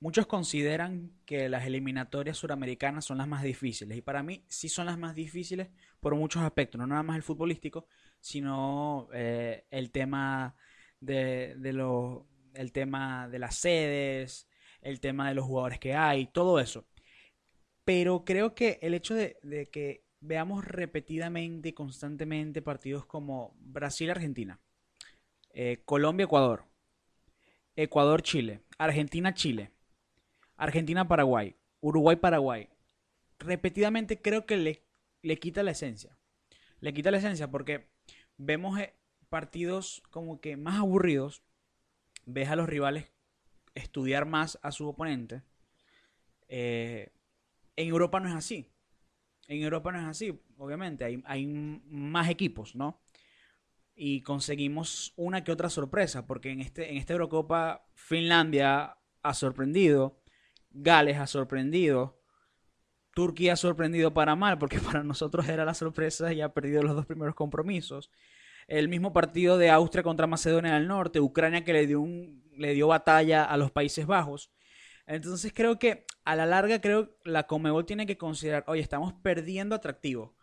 Muchos 0.00 0.26
consideran 0.26 1.12
que 1.26 1.50
las 1.50 1.66
eliminatorias 1.66 2.38
suramericanas 2.38 3.04
son 3.04 3.18
las 3.18 3.28
más 3.28 3.42
difíciles 3.42 3.98
y 3.98 4.00
para 4.00 4.22
mí 4.22 4.44
sí 4.48 4.70
son 4.70 4.86
las 4.86 4.98
más 4.98 5.14
difíciles 5.14 5.68
por 6.00 6.14
muchos 6.14 6.42
aspectos, 6.42 6.78
no 6.78 6.86
nada 6.86 7.02
más 7.02 7.16
el 7.16 7.22
futbolístico, 7.22 7.86
sino 8.18 9.08
eh, 9.12 9.66
el 9.70 9.90
tema 9.90 10.56
de, 11.00 11.54
de 11.58 11.72
lo, 11.74 12.26
el 12.54 12.72
tema 12.72 13.28
de 13.28 13.38
las 13.38 13.56
sedes, 13.56 14.48
el 14.80 15.00
tema 15.00 15.28
de 15.28 15.34
los 15.34 15.44
jugadores 15.44 15.78
que 15.78 15.94
hay, 15.94 16.26
todo 16.26 16.58
eso. 16.60 16.86
Pero 17.84 18.24
creo 18.24 18.54
que 18.54 18.78
el 18.82 18.94
hecho 18.94 19.14
de, 19.14 19.36
que 19.72 20.04
veamos 20.20 20.64
repetidamente 20.64 21.70
y 21.70 21.72
constantemente 21.72 22.62
partidos 22.62 23.06
como 23.06 23.54
Brasil-Argentina, 23.58 24.60
eh, 25.52 25.82
Colombia-Ecuador, 25.84 26.64
Ecuador-Chile, 27.76 28.62
Argentina-Chile, 28.78 29.72
Argentina-Paraguay, 30.60 31.56
Uruguay-Paraguay, 31.80 32.68
repetidamente 33.38 34.20
creo 34.20 34.44
que 34.44 34.58
le, 34.58 34.84
le 35.22 35.38
quita 35.38 35.62
la 35.62 35.70
esencia. 35.70 36.18
Le 36.80 36.92
quita 36.92 37.10
la 37.10 37.16
esencia 37.16 37.50
porque 37.50 37.88
vemos 38.36 38.78
eh, 38.78 38.94
partidos 39.30 40.02
como 40.10 40.40
que 40.40 40.56
más 40.58 40.78
aburridos, 40.78 41.42
ves 42.26 42.50
a 42.50 42.56
los 42.56 42.68
rivales 42.68 43.10
estudiar 43.74 44.26
más 44.26 44.58
a 44.62 44.70
su 44.70 44.86
oponente. 44.86 45.42
Eh, 46.48 47.10
en 47.76 47.88
Europa 47.88 48.20
no 48.20 48.28
es 48.28 48.34
así. 48.34 48.70
En 49.48 49.62
Europa 49.62 49.92
no 49.92 49.98
es 50.00 50.04
así, 50.04 50.38
obviamente. 50.58 51.04
Hay, 51.04 51.22
hay, 51.24 51.46
más 51.46 52.28
equipos, 52.28 52.76
¿no? 52.76 53.00
Y 53.94 54.20
conseguimos 54.20 55.14
una 55.16 55.42
que 55.42 55.52
otra 55.52 55.70
sorpresa, 55.70 56.26
porque 56.26 56.50
en, 56.50 56.60
este, 56.60 56.90
en 56.90 56.98
esta 56.98 57.14
Eurocopa 57.14 57.86
Finlandia 57.94 58.98
ha 59.22 59.34
sorprendido, 59.34 60.19
Gales 60.70 61.18
ha 61.18 61.26
sorprendido, 61.26 62.20
Turquía 63.14 63.54
ha 63.54 63.56
sorprendido 63.56 64.14
para 64.14 64.36
mal, 64.36 64.58
porque 64.58 64.78
para 64.80 65.02
nosotros 65.02 65.48
era 65.48 65.64
la 65.64 65.74
sorpresa 65.74 66.32
y 66.32 66.40
ha 66.40 66.54
perdido 66.54 66.82
los 66.82 66.94
dos 66.94 67.06
primeros 67.06 67.34
compromisos. 67.34 68.10
El 68.68 68.88
mismo 68.88 69.12
partido 69.12 69.58
de 69.58 69.70
Austria 69.70 70.02
contra 70.02 70.26
Macedonia 70.26 70.74
del 70.74 70.86
Norte, 70.86 71.20
Ucrania 71.20 71.64
que 71.64 71.72
le 71.72 71.86
dio, 71.86 72.00
un, 72.00 72.44
le 72.56 72.72
dio 72.72 72.88
batalla 72.88 73.44
a 73.44 73.56
los 73.56 73.72
Países 73.72 74.06
Bajos. 74.06 74.52
Entonces 75.06 75.52
creo 75.52 75.78
que 75.78 76.06
a 76.24 76.36
la 76.36 76.46
larga 76.46 76.80
creo 76.80 77.16
la 77.24 77.48
Comebol 77.48 77.84
tiene 77.84 78.06
que 78.06 78.16
considerar, 78.16 78.64
oye, 78.68 78.80
estamos 78.80 79.12
perdiendo 79.12 79.74
atractivo. 79.74 80.36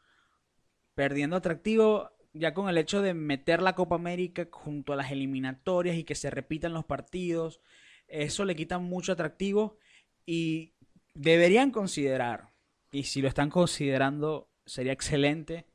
Perdiendo 0.93 1.37
atractivo 1.37 2.11
ya 2.33 2.53
con 2.53 2.67
el 2.67 2.77
hecho 2.77 3.01
de 3.01 3.13
meter 3.13 3.61
la 3.61 3.75
Copa 3.75 3.95
América 3.95 4.47
junto 4.51 4.91
a 4.91 4.97
las 4.97 5.11
eliminatorias 5.11 5.95
y 5.95 6.03
que 6.03 6.15
se 6.15 6.29
repitan 6.29 6.73
los 6.73 6.83
partidos. 6.83 7.61
Eso 8.07 8.43
le 8.43 8.55
quita 8.55 8.77
mucho 8.77 9.13
atractivo 9.13 9.77
y 10.27 10.75
deberían 11.15 11.71
considerar, 11.71 12.53
y 12.91 13.03
si 13.03 13.23
lo 13.23 13.27
están 13.27 13.49
considerando, 13.49 14.51
sería 14.65 14.93
excelente 14.93 15.65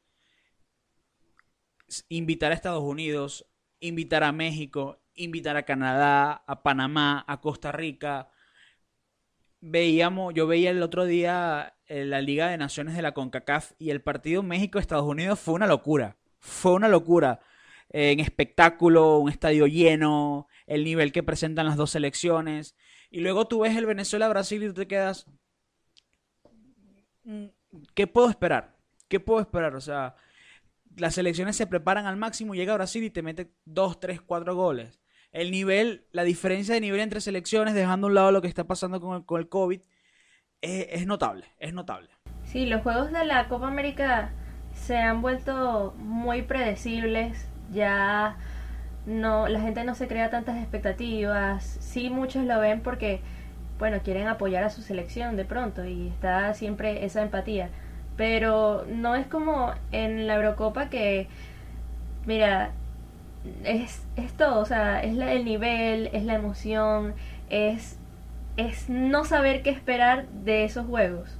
invitar 2.08 2.52
a 2.52 2.54
Estados 2.54 2.82
Unidos, 2.82 3.46
invitar 3.80 4.24
a 4.24 4.32
México, 4.32 5.02
invitar 5.14 5.56
a 5.56 5.64
Canadá, 5.64 6.44
a 6.46 6.62
Panamá, 6.62 7.24
a 7.26 7.40
Costa 7.40 7.72
Rica. 7.72 8.30
Veíamos, 9.60 10.34
yo 10.34 10.46
veía 10.46 10.70
el 10.70 10.82
otro 10.82 11.04
día 11.04 11.76
eh, 11.86 12.04
la 12.04 12.20
Liga 12.20 12.48
de 12.48 12.58
Naciones 12.58 12.94
de 12.94 13.02
la 13.02 13.12
CONCACAF 13.12 13.72
y 13.78 13.90
el 13.90 14.02
partido 14.02 14.42
México-Estados 14.42 15.06
Unidos 15.06 15.40
fue 15.40 15.54
una 15.54 15.66
locura. 15.66 16.16
Fue 16.38 16.72
una 16.72 16.88
locura. 16.88 17.40
en 17.90 18.20
espectáculo, 18.20 19.18
un 19.18 19.30
estadio 19.30 19.66
lleno, 19.66 20.48
el 20.66 20.84
nivel 20.84 21.12
que 21.12 21.22
presentan 21.22 21.66
las 21.66 21.76
dos 21.76 21.90
selecciones. 21.90 22.74
Y 23.12 23.20
luego 23.20 23.46
tú 23.46 23.60
ves 23.60 23.76
el 23.76 23.84
Venezuela-Brasil 23.84 24.62
y 24.62 24.68
tú 24.68 24.72
te 24.74 24.88
quedas. 24.88 25.26
Mm, 27.24 27.44
¿Qué 27.94 28.06
puedo 28.06 28.30
esperar? 28.30 28.74
¿Qué 29.06 29.20
puedo 29.20 29.38
esperar? 29.38 29.76
O 29.76 29.82
sea, 29.82 30.16
las 30.96 31.14
selecciones 31.14 31.54
se 31.54 31.66
preparan 31.66 32.06
al 32.06 32.16
máximo, 32.16 32.54
llega 32.54 32.72
Brasil 32.74 33.04
y 33.04 33.10
te 33.10 33.20
mete 33.20 33.52
2, 33.66 34.00
3, 34.00 34.22
4 34.22 34.54
goles. 34.54 34.98
El 35.30 35.50
nivel, 35.50 36.06
la 36.10 36.24
diferencia 36.24 36.74
de 36.74 36.80
nivel 36.80 37.00
entre 37.00 37.20
selecciones, 37.20 37.74
dejando 37.74 38.06
a 38.06 38.08
un 38.08 38.14
lado 38.14 38.32
lo 38.32 38.40
que 38.40 38.48
está 38.48 38.64
pasando 38.64 38.98
con 38.98 39.18
el, 39.18 39.26
con 39.26 39.40
el 39.40 39.48
COVID, 39.50 39.82
es, 40.62 41.06
notable, 41.06 41.44
es 41.58 41.74
notable. 41.74 42.08
Sí, 42.44 42.64
los 42.64 42.82
juegos 42.82 43.12
de 43.12 43.26
la 43.26 43.46
Copa 43.48 43.68
América 43.68 44.32
se 44.72 44.96
han 44.96 45.20
vuelto 45.20 45.94
muy 45.98 46.42
predecibles, 46.42 47.46
ya 47.70 48.38
no, 49.06 49.48
la 49.48 49.60
gente 49.60 49.84
no 49.84 49.94
se 49.94 50.08
crea 50.08 50.30
tantas 50.30 50.58
expectativas, 50.58 51.64
sí 51.80 52.10
muchos 52.10 52.44
lo 52.44 52.60
ven 52.60 52.80
porque, 52.80 53.20
bueno, 53.78 54.00
quieren 54.02 54.28
apoyar 54.28 54.64
a 54.64 54.70
su 54.70 54.82
selección 54.82 55.36
de 55.36 55.44
pronto 55.44 55.84
y 55.84 56.08
está 56.08 56.54
siempre 56.54 57.04
esa 57.04 57.22
empatía 57.22 57.70
pero 58.16 58.84
no 58.86 59.14
es 59.14 59.26
como 59.26 59.72
en 59.90 60.26
la 60.26 60.36
Eurocopa 60.36 60.90
que, 60.90 61.28
mira, 62.26 62.72
es, 63.64 64.06
es 64.16 64.32
todo, 64.34 64.60
o 64.60 64.64
sea, 64.64 65.02
es 65.02 65.18
el 65.18 65.44
nivel, 65.44 66.10
es 66.12 66.24
la 66.24 66.34
emoción, 66.34 67.14
es, 67.48 67.98
es 68.56 68.88
no 68.88 69.24
saber 69.24 69.62
qué 69.62 69.70
esperar 69.70 70.28
de 70.28 70.64
esos 70.64 70.86
juegos. 70.86 71.38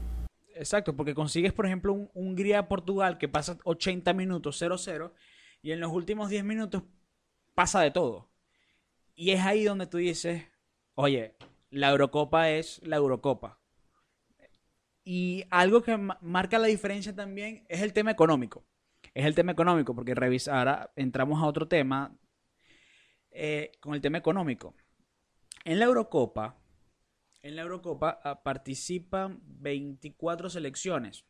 Exacto, 0.55 0.97
porque 0.97 1.15
consigues, 1.15 1.53
por 1.53 1.67
ejemplo, 1.67 1.93
un 1.93 2.11
Hungría-Portugal 2.15 3.19
que 3.19 3.29
pasa 3.29 3.59
80 3.65 4.13
minutos 4.13 4.61
0-0 4.61 5.13
y 5.63 5.73
en 5.73 5.81
los 5.81 5.93
últimos 5.93 6.29
10 6.29 6.45
minutos 6.45 6.83
pasa 7.55 7.81
de 7.81 7.91
todo. 7.91 8.31
Y 9.15 9.31
es 9.31 9.41
ahí 9.41 9.65
donde 9.65 9.87
tú 9.87 9.99
dices, 9.99 10.45
oye, 10.95 11.37
la 11.71 11.91
Eurocopa 11.91 12.51
es 12.51 12.81
la 12.85 12.97
Eurocopa. 12.97 13.59
Y 15.05 15.45
algo 15.51 15.83
que 15.83 15.97
marca 15.97 16.59
la 16.59 16.69
diferencia 16.69 17.15
también 17.15 17.65
es 17.69 17.83
el 17.83 17.93
tema 17.93 18.11
económico. 18.11 18.65
Es 19.15 19.27
el 19.27 19.35
tema 19.35 19.53
económico, 19.53 19.95
porque 19.95 20.15
revisar, 20.15 20.57
ahora 20.57 20.93
entramos 20.97 21.43
a 21.43 21.47
otro 21.47 21.69
tema 21.69 22.17
eh, 23.31 23.73
con 23.81 23.95
el 23.95 24.01
tema 24.01 24.19
económico. 24.19 24.75
En 25.65 25.79
la 25.79 25.87
Eurocopa, 25.87 26.57
en 27.43 27.57
la 27.57 27.63
Eurocopa 27.63 28.21
ah, 28.23 28.43
participan 28.43 29.41
24 29.43 30.51
selecciones. 30.51 31.25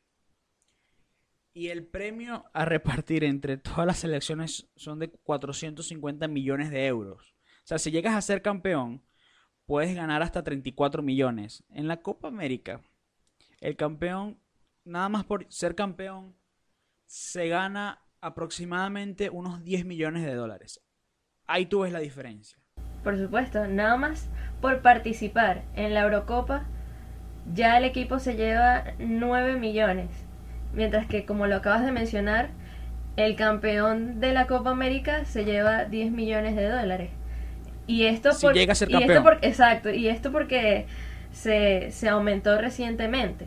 Y 1.54 1.68
el 1.68 1.84
premio 1.86 2.44
a 2.54 2.64
repartir 2.64 3.24
entre 3.24 3.58
todas 3.58 3.86
las 3.86 3.98
selecciones 3.98 4.70
son 4.76 4.98
de 4.98 5.10
450 5.10 6.26
millones 6.28 6.70
de 6.70 6.86
euros. 6.86 7.34
O 7.64 7.66
sea, 7.66 7.78
si 7.78 7.90
llegas 7.90 8.14
a 8.14 8.22
ser 8.22 8.42
campeón, 8.42 9.02
puedes 9.66 9.94
ganar 9.94 10.22
hasta 10.22 10.42
34 10.42 11.02
millones. 11.02 11.62
En 11.68 11.88
la 11.88 11.98
Copa 12.02 12.28
América, 12.28 12.80
el 13.60 13.76
campeón 13.76 14.38
nada 14.84 15.08
más 15.08 15.24
por 15.24 15.46
ser 15.50 15.74
campeón, 15.74 16.34
se 17.06 17.48
gana 17.48 18.00
aproximadamente 18.20 19.30
unos 19.30 19.62
10 19.64 19.84
millones 19.84 20.24
de 20.24 20.34
dólares. 20.34 20.80
Ahí 21.46 21.66
tú 21.66 21.80
ves 21.80 21.92
la 21.92 21.98
diferencia. 21.98 22.58
Por 23.04 23.18
supuesto, 23.18 23.66
nada 23.66 23.96
más 23.96 24.28
por 24.60 24.80
participar 24.80 25.64
en 25.74 25.92
la 25.94 26.02
Eurocopa, 26.02 26.66
ya 27.52 27.76
el 27.76 27.84
equipo 27.84 28.18
se 28.20 28.36
lleva 28.36 28.94
9 28.98 29.58
millones. 29.58 30.08
Mientras 30.72 31.06
que, 31.06 31.24
como 31.26 31.46
lo 31.46 31.56
acabas 31.56 31.84
de 31.84 31.92
mencionar, 31.92 32.50
el 33.16 33.36
campeón 33.36 34.20
de 34.20 34.32
la 34.32 34.46
Copa 34.46 34.70
América 34.70 35.24
se 35.26 35.44
lleva 35.44 35.84
10 35.84 36.12
millones 36.12 36.56
de 36.56 36.68
dólares. 36.68 37.10
Y 37.86 38.06
esto, 38.06 38.32
Si 38.32 38.46
por- 38.46 38.54
llega 38.54 38.72
a 38.72 38.74
ser 38.76 38.90
y 38.90 39.02
esto 39.02 39.06
campeón. 39.14 39.22
por- 39.22 39.38
exacto, 39.42 39.90
y 39.90 40.08
esto 40.08 40.32
porque 40.32 40.86
se, 41.32 41.90
se 41.92 42.08
aumentó 42.08 42.58
recientemente. 42.60 43.46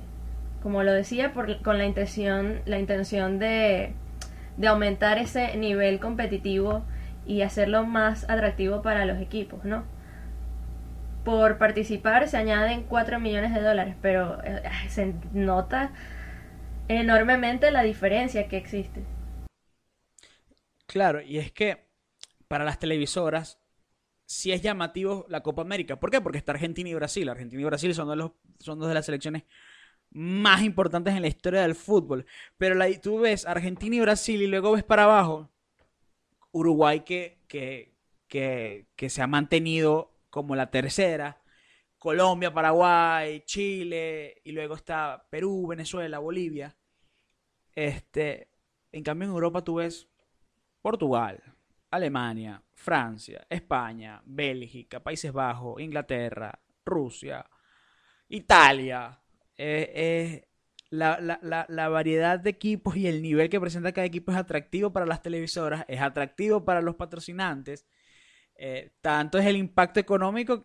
Como 0.61 0.83
lo 0.83 0.93
decía, 0.93 1.33
por, 1.33 1.61
con 1.61 1.77
la 1.77 1.85
intención, 1.85 2.61
la 2.65 2.79
intención 2.79 3.39
de, 3.39 3.93
de 4.57 4.67
aumentar 4.67 5.17
ese 5.19 5.55
nivel 5.57 5.99
competitivo 5.99 6.83
y 7.27 7.41
hacerlo 7.43 7.85
más 7.85 8.29
atractivo 8.29 8.81
para 8.81 9.05
los 9.05 9.19
equipos, 9.19 9.63
¿no? 9.65 9.83
Por 11.23 11.57
participar 11.57 12.27
se 12.27 12.37
añaden 12.37 12.83
4 12.83 13.19
millones 13.19 13.53
de 13.53 13.61
dólares, 13.61 13.95
pero 14.01 14.43
eh, 14.43 14.61
se 14.89 15.13
nota 15.33 15.89
enormemente 16.87 17.71
la 17.71 17.83
diferencia 17.83 18.47
que 18.47 18.57
existe. 18.57 19.01
Claro, 20.87 21.21
y 21.21 21.37
es 21.37 21.51
que 21.51 21.85
para 22.47 22.63
las 22.63 22.79
televisoras 22.79 23.59
sí 24.25 24.51
es 24.51 24.61
llamativo 24.61 25.25
la 25.29 25.41
Copa 25.41 25.61
América. 25.61 25.99
¿Por 25.99 26.11
qué? 26.11 26.21
Porque 26.21 26.37
está 26.37 26.51
Argentina 26.53 26.89
y 26.89 26.93
Brasil. 26.93 27.27
Argentina 27.29 27.61
y 27.61 27.65
Brasil 27.65 27.93
son, 27.93 28.09
de 28.09 28.15
los, 28.15 28.31
son 28.59 28.79
dos 28.79 28.87
de 28.87 28.93
las 28.93 29.05
selecciones 29.05 29.43
más 30.11 30.63
importantes 30.63 31.13
en 31.13 31.21
la 31.21 31.27
historia 31.27 31.61
del 31.61 31.75
fútbol. 31.75 32.25
Pero 32.57 32.75
la, 32.75 32.89
tú 33.01 33.19
ves 33.19 33.45
Argentina 33.45 33.95
y 33.95 33.99
Brasil 34.01 34.41
y 34.41 34.47
luego 34.47 34.73
ves 34.73 34.83
para 34.83 35.03
abajo 35.03 35.49
Uruguay 36.51 37.01
que, 37.01 37.39
que, 37.47 37.93
que, 38.27 38.87
que 38.95 39.09
se 39.09 39.21
ha 39.21 39.27
mantenido 39.27 40.11
como 40.29 40.55
la 40.55 40.71
tercera. 40.71 41.41
Colombia, 42.05 42.53
Paraguay, 42.53 43.41
Chile, 43.45 44.41
y 44.43 44.51
luego 44.51 44.75
está 44.75 45.25
Perú, 45.29 45.67
Venezuela, 45.67 46.19
Bolivia. 46.19 46.75
Este, 47.73 48.49
en 48.91 49.03
cambio, 49.03 49.27
en 49.27 49.33
Europa 49.33 49.63
tú 49.63 49.75
ves 49.75 50.07
Portugal, 50.81 51.41
Alemania, 51.91 52.61
Francia, 52.73 53.45
España, 53.49 54.21
Bélgica, 54.25 55.01
Países 55.01 55.31
Bajos, 55.33 55.81
Inglaterra, 55.81 56.57
Rusia, 56.85 57.45
Italia. 58.29 59.19
Eh, 59.57 60.47
la, 60.91 61.19
la- 61.19 61.39
la- 61.41 61.65
la 61.69 61.89
variedad 61.89 62.39
de 62.39 62.51
equipos 62.51 62.95
y 62.95 63.07
el 63.07 63.21
nivel 63.21 63.49
que 63.49 63.59
presenta 63.59 63.91
cada 63.93 64.05
equipo 64.07 64.31
es 64.31 64.37
atractivo 64.37 64.93
para 64.93 65.05
las 65.05 65.21
televisoras, 65.21 65.85
es 65.87 66.01
atractivo 66.01 66.63
para 66.65 66.81
los 66.81 66.95
patrocinantes. 66.95 67.85
Eh, 68.57 68.91
tanto 69.01 69.37
es 69.37 69.45
el 69.45 69.57
impacto 69.57 69.99
económico 69.99 70.63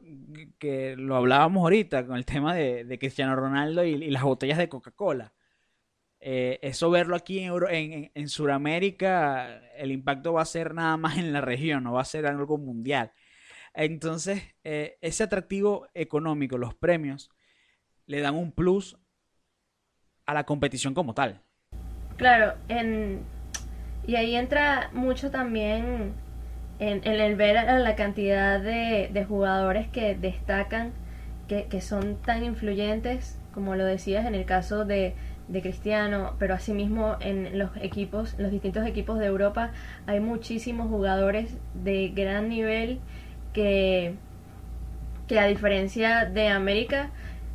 que- 0.58 0.94
lo 0.96 1.16
hablábamos 1.16 1.62
ahorita 1.62 2.06
con 2.06 2.16
el 2.16 2.24
tema 2.24 2.54
de, 2.54 2.98
Cristiano 2.98 3.34
Ronaldo 3.34 3.84
y, 3.84 4.10
las 4.10 4.22
botellas 4.22 4.58
de 4.58 4.68
Coca-Cola. 4.68 5.32
Eh, 6.20 6.58
eso 6.62 6.90
verlo 6.90 7.16
aquí 7.16 7.40
en, 7.40 7.46
Euro- 7.46 7.68
Sudamérica, 8.28 9.60
el 9.76 9.90
impacto 9.90 10.34
va 10.34 10.42
a 10.42 10.44
ser 10.44 10.74
nada 10.74 10.96
más 10.96 11.18
en 11.18 11.32
la 11.32 11.40
región, 11.40 11.82
no 11.82 11.94
va 11.94 12.02
a 12.02 12.04
ser 12.04 12.26
algo 12.26 12.58
mundial. 12.58 13.12
Entonces, 13.74 14.42
eh, 14.64 14.98
ese 15.00 15.24
atractivo 15.24 15.88
económico, 15.94 16.58
los 16.58 16.74
premios, 16.74 17.30
le 18.06 18.20
dan 18.20 18.34
un 18.34 18.52
plus 18.52 18.98
a 20.26 20.34
la 20.34 20.44
competición 20.44 20.94
como 20.94 21.14
tal. 21.14 21.42
Claro, 22.16 22.54
y 24.06 24.14
ahí 24.14 24.34
entra 24.34 24.90
mucho 24.92 25.30
también 25.30 26.14
en, 26.80 27.04
el 27.04 27.36
ver 27.36 27.58
a 27.58 27.78
la 27.78 27.94
cantidad 27.94 28.60
de, 28.60 29.10
de 29.12 29.24
jugadores 29.24 29.86
que 29.88 30.14
destacan, 30.14 30.92
que, 31.46 31.66
que 31.66 31.80
son 31.80 32.16
tan 32.16 32.42
influyentes, 32.42 33.38
como 33.54 33.76
lo 33.76 33.84
decías 33.84 34.26
en 34.26 34.34
el 34.34 34.46
caso 34.46 34.84
de, 34.84 35.14
de 35.48 35.62
Cristiano, 35.62 36.34
pero 36.38 36.54
asimismo 36.54 37.16
en 37.20 37.58
los 37.58 37.70
equipos, 37.82 38.34
los 38.38 38.50
distintos 38.50 38.86
equipos 38.86 39.18
de 39.18 39.26
Europa, 39.26 39.72
hay 40.06 40.20
muchísimos 40.20 40.88
jugadores 40.88 41.56
de 41.74 42.08
gran 42.08 42.48
nivel 42.48 43.00
que, 43.52 44.14
que 45.28 45.38
a 45.38 45.46
diferencia 45.46 46.24
de 46.24 46.48
América, 46.48 47.10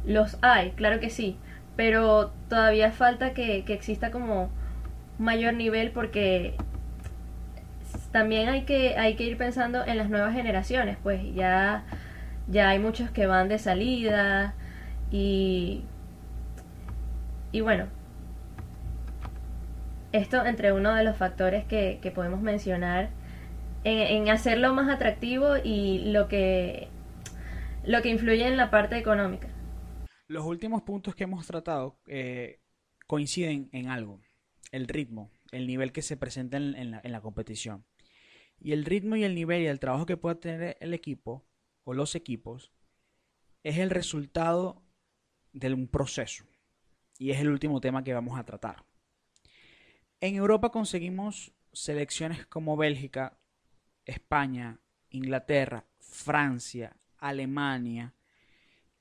los 0.05 0.37
hay, 0.41 0.71
claro 0.71 0.99
que 0.99 1.09
sí, 1.09 1.37
pero 1.75 2.31
todavía 2.47 2.91
falta 2.91 3.33
que, 3.33 3.63
que 3.63 3.73
exista 3.73 4.11
como 4.11 4.49
mayor 5.17 5.53
nivel 5.53 5.91
porque 5.91 6.55
también 8.15 8.47
hay 8.47 8.63
que, 8.63 8.95
hay 8.97 9.17
que 9.17 9.25
ir 9.25 9.37
pensando 9.37 9.85
en 9.85 9.97
las 9.97 10.09
nuevas 10.09 10.33
generaciones, 10.33 10.97
pues 11.03 11.21
ya, 11.35 11.83
ya 12.47 12.69
hay 12.69 12.79
muchos 12.79 13.11
que 13.11 13.25
van 13.25 13.49
de 13.49 13.59
salida 13.59 14.55
y, 15.11 15.83
y 17.51 17.59
bueno, 17.59 17.87
esto 20.13 20.45
entre 20.45 20.71
uno 20.71 20.95
de 20.95 21.03
los 21.03 21.17
factores 21.17 21.65
que, 21.65 21.99
podemos 22.15 22.39
mencionar 22.39 23.09
en, 23.83 24.29
hacerlo 24.29 24.73
más 24.73 24.89
atractivo 24.89 25.57
y 25.61 26.09
lo 26.13 26.29
que, 26.29 26.87
lo 27.83 28.01
que 28.01 28.07
influye 28.07 28.47
en 28.47 28.55
la 28.55 28.71
parte 28.71 28.97
económica. 28.97 29.49
Los 30.27 30.45
últimos 30.45 30.83
puntos 30.83 31.15
que 31.15 31.25
hemos 31.25 31.45
tratado 31.45 31.99
eh, 32.07 32.61
coinciden 33.07 33.67
en 33.73 33.89
algo, 33.89 34.21
el 34.71 34.87
ritmo, 34.87 35.31
el 35.51 35.67
nivel 35.67 35.91
que 35.91 36.01
se 36.01 36.15
presenta 36.15 36.55
en 36.55 36.91
la 37.03 37.19
competición. 37.19 37.83
Y 38.59 38.71
el 38.71 38.85
ritmo 38.85 39.15
y 39.15 39.23
el 39.23 39.35
nivel 39.35 39.61
y 39.61 39.67
el 39.67 39.79
trabajo 39.79 40.05
que 40.05 40.17
pueda 40.17 40.39
tener 40.39 40.77
el 40.79 40.93
equipo 40.93 41.45
o 41.83 41.93
los 41.93 42.15
equipos 42.15 42.71
es 43.63 43.77
el 43.77 43.89
resultado 43.89 44.83
de 45.53 45.73
un 45.73 45.87
proceso. 45.87 46.45
Y 47.17 47.31
es 47.31 47.39
el 47.39 47.49
último 47.49 47.79
tema 47.81 48.03
que 48.03 48.13
vamos 48.13 48.37
a 48.37 48.45
tratar. 48.45 48.85
En 50.19 50.35
Europa 50.35 50.71
conseguimos 50.71 51.53
selecciones 51.71 52.45
como 52.45 52.77
Bélgica, 52.77 53.39
España, 54.05 54.79
Inglaterra, 55.09 55.85
Francia, 55.99 56.97
Alemania, 57.17 58.13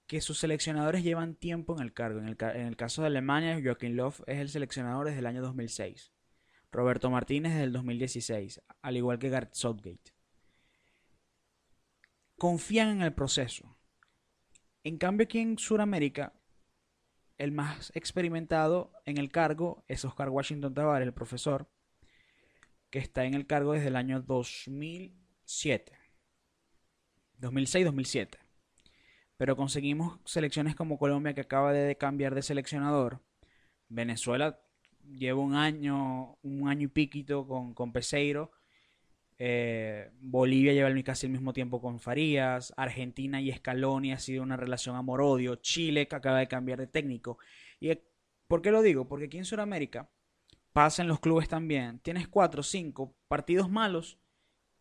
que 0.07 0.21
sus 0.21 0.39
seleccionadores 0.39 1.03
llevan 1.03 1.35
tiempo 1.35 1.77
en 1.77 1.83
el 1.83 1.93
cargo. 1.93 2.21
En 2.21 2.29
el, 2.29 2.77
caso 2.77 3.03
de 3.03 3.09
Alemania, 3.09 3.61
Joachim 3.63 3.93
Löw 3.93 4.15
es 4.27 4.39
el 4.39 4.49
seleccionador 4.49 5.07
desde 5.07 5.21
el 5.21 5.27
año 5.27 5.43
2006. 5.43 6.14
Roberto 6.75 7.09
Martínez 7.09 7.53
desde 7.53 7.65
el 7.65 7.73
2016, 7.73 8.61
al 8.83 8.97
igual 8.97 9.19
que 9.21 9.29
Gareth 9.29 9.55
Southgate. 9.55 10.13
Confían 12.37 12.89
en 12.89 13.03
el 13.03 13.15
proceso. 13.15 13.79
En 14.83 14.99
cambio, 14.99 15.25
aquí 15.25 15.39
en 15.39 15.57
Sudamérica, 15.57 16.35
el 17.39 17.53
más 17.53 17.93
experimentado 17.95 18.93
en 19.05 19.19
el 19.19 19.31
cargo 19.31 19.85
es 19.87 20.05
Oscar 20.05 20.31
Washington 20.31 20.75
Tavares, 20.75 21.07
el 21.07 21.15
profesor, 21.15 21.71
que 22.91 22.99
está 22.99 23.25
en 23.25 23.35
el 23.35 23.47
cargo 23.47 23.73
desde 23.73 23.89
el 23.89 23.97
año 23.97 24.21
2007. 24.21 25.97
2006-2007. 27.41 28.39
Pero 29.37 29.57
conseguimos 29.57 30.19
selecciones 30.25 30.75
como 30.75 30.99
Colombia 30.99 31.35
que 31.35 31.41
acaba 31.41 31.73
de 31.73 31.97
cambiar 31.97 32.35
de 32.35 32.43
seleccionador. 32.43 33.23
Venezuela 33.89 34.61
lleva 35.17 35.41
un 35.41 35.55
año, 35.55 36.37
un 36.43 36.69
año 36.69 36.85
y 36.85 36.89
piquito 36.89 37.47
con, 37.47 37.75
con 37.75 37.93
Peseiro. 37.93 38.53
Eh, 39.39 40.11
Bolivia 40.21 40.73
lleva 40.73 40.91
casi 41.03 41.27
el 41.27 41.33
mismo 41.33 41.53
tiempo 41.53 41.81
con 41.81 42.01
Farías. 42.01 42.73
Argentina 42.77 43.41
y 43.41 43.53
Scaloni 43.53 44.13
ha 44.13 44.19
sido 44.19 44.43
una 44.43 44.57
relación 44.57 44.97
amor-odio. 44.97 45.57
Chile 45.57 46.09
que 46.09 46.17
acaba 46.17 46.39
de 46.39 46.49
cambiar 46.49 46.79
de 46.79 46.87
técnico. 46.87 47.39
¿Y 47.81 47.91
eh, 47.91 48.05
por 48.47 48.63
qué 48.63 48.71
lo 48.71 48.83
digo? 48.83 49.09
Porque 49.09 49.27
aquí 49.27 49.39
en 49.39 49.45
Sudamérica 49.45 50.11
pasa 50.73 51.03
en 51.03 51.09
los 51.09 51.21
clubes 51.21 51.49
también. 51.49 51.99
Tienes 52.01 52.29
cuatro, 52.29 52.63
cinco 52.63 53.17
partidos 53.29 53.71
malos 53.71 54.19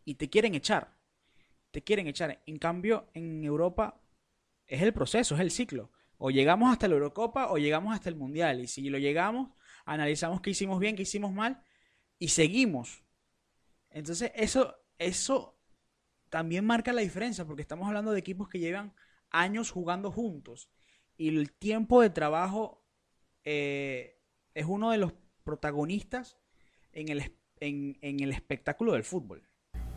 y 0.04 0.14
te 0.14 0.30
quieren 0.30 0.54
echar. 0.54 0.96
Te 1.70 1.82
quieren 1.82 2.06
echar. 2.06 2.42
En 2.46 2.58
cambio, 2.58 3.08
en 3.14 3.42
Europa 3.44 4.00
es 4.66 4.82
el 4.82 4.92
proceso, 4.92 5.34
es 5.34 5.40
el 5.40 5.50
ciclo. 5.50 5.90
O 6.16 6.30
llegamos 6.30 6.72
hasta 6.72 6.88
la 6.88 6.94
Eurocopa 6.94 7.50
o 7.50 7.58
llegamos 7.58 7.94
hasta 7.94 8.08
el 8.08 8.16
Mundial. 8.16 8.60
Y 8.60 8.66
si 8.66 8.88
lo 8.88 8.98
llegamos, 8.98 9.50
analizamos 9.84 10.40
qué 10.40 10.50
hicimos 10.50 10.78
bien, 10.78 10.96
qué 10.96 11.02
hicimos 11.02 11.32
mal 11.32 11.62
y 12.18 12.28
seguimos. 12.28 13.04
Entonces, 13.90 14.32
eso, 14.34 14.76
eso 14.98 15.58
también 16.28 16.64
marca 16.64 16.92
la 16.92 17.02
diferencia 17.02 17.44
porque 17.44 17.62
estamos 17.62 17.86
hablando 17.86 18.12
de 18.12 18.18
equipos 18.18 18.48
que 18.48 18.58
llevan 18.58 18.94
años 19.30 19.70
jugando 19.70 20.10
juntos. 20.10 20.70
Y 21.16 21.28
el 21.28 21.52
tiempo 21.52 22.00
de 22.02 22.10
trabajo 22.10 22.84
eh, 23.44 24.18
es 24.54 24.66
uno 24.66 24.90
de 24.90 24.98
los 24.98 25.12
protagonistas 25.44 26.38
en 26.92 27.08
el, 27.08 27.36
en 27.60 28.20
el 28.20 28.32
espectáculo 28.32 28.92
del 28.92 29.04
fútbol. 29.04 29.42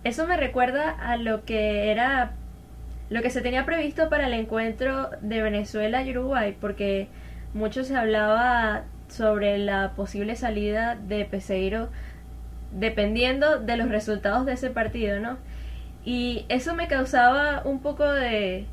Eso 0.03 0.27
me 0.27 0.37
recuerda 0.37 0.91
a 0.91 1.17
lo 1.17 1.43
que 1.43 1.91
era 1.91 2.37
lo 3.09 3.21
que 3.21 3.29
se 3.29 3.41
tenía 3.41 3.65
previsto 3.65 4.09
para 4.09 4.27
el 4.27 4.33
encuentro 4.33 5.09
de 5.21 5.41
Venezuela 5.41 6.03
y 6.03 6.11
Uruguay, 6.11 6.57
porque 6.59 7.07
mucho 7.53 7.83
se 7.83 7.95
hablaba 7.95 8.85
sobre 9.07 9.57
la 9.57 9.91
posible 9.95 10.35
salida 10.35 10.95
de 10.95 11.25
Peseiro 11.25 11.89
dependiendo 12.71 13.59
de 13.59 13.77
los 13.77 13.89
resultados 13.89 14.45
de 14.45 14.53
ese 14.53 14.69
partido, 14.69 15.19
¿no? 15.19 15.37
Y 16.03 16.45
eso 16.49 16.75
me 16.75 16.87
causaba 16.87 17.61
un 17.65 17.79
poco 17.81 18.05
de, 18.05 18.65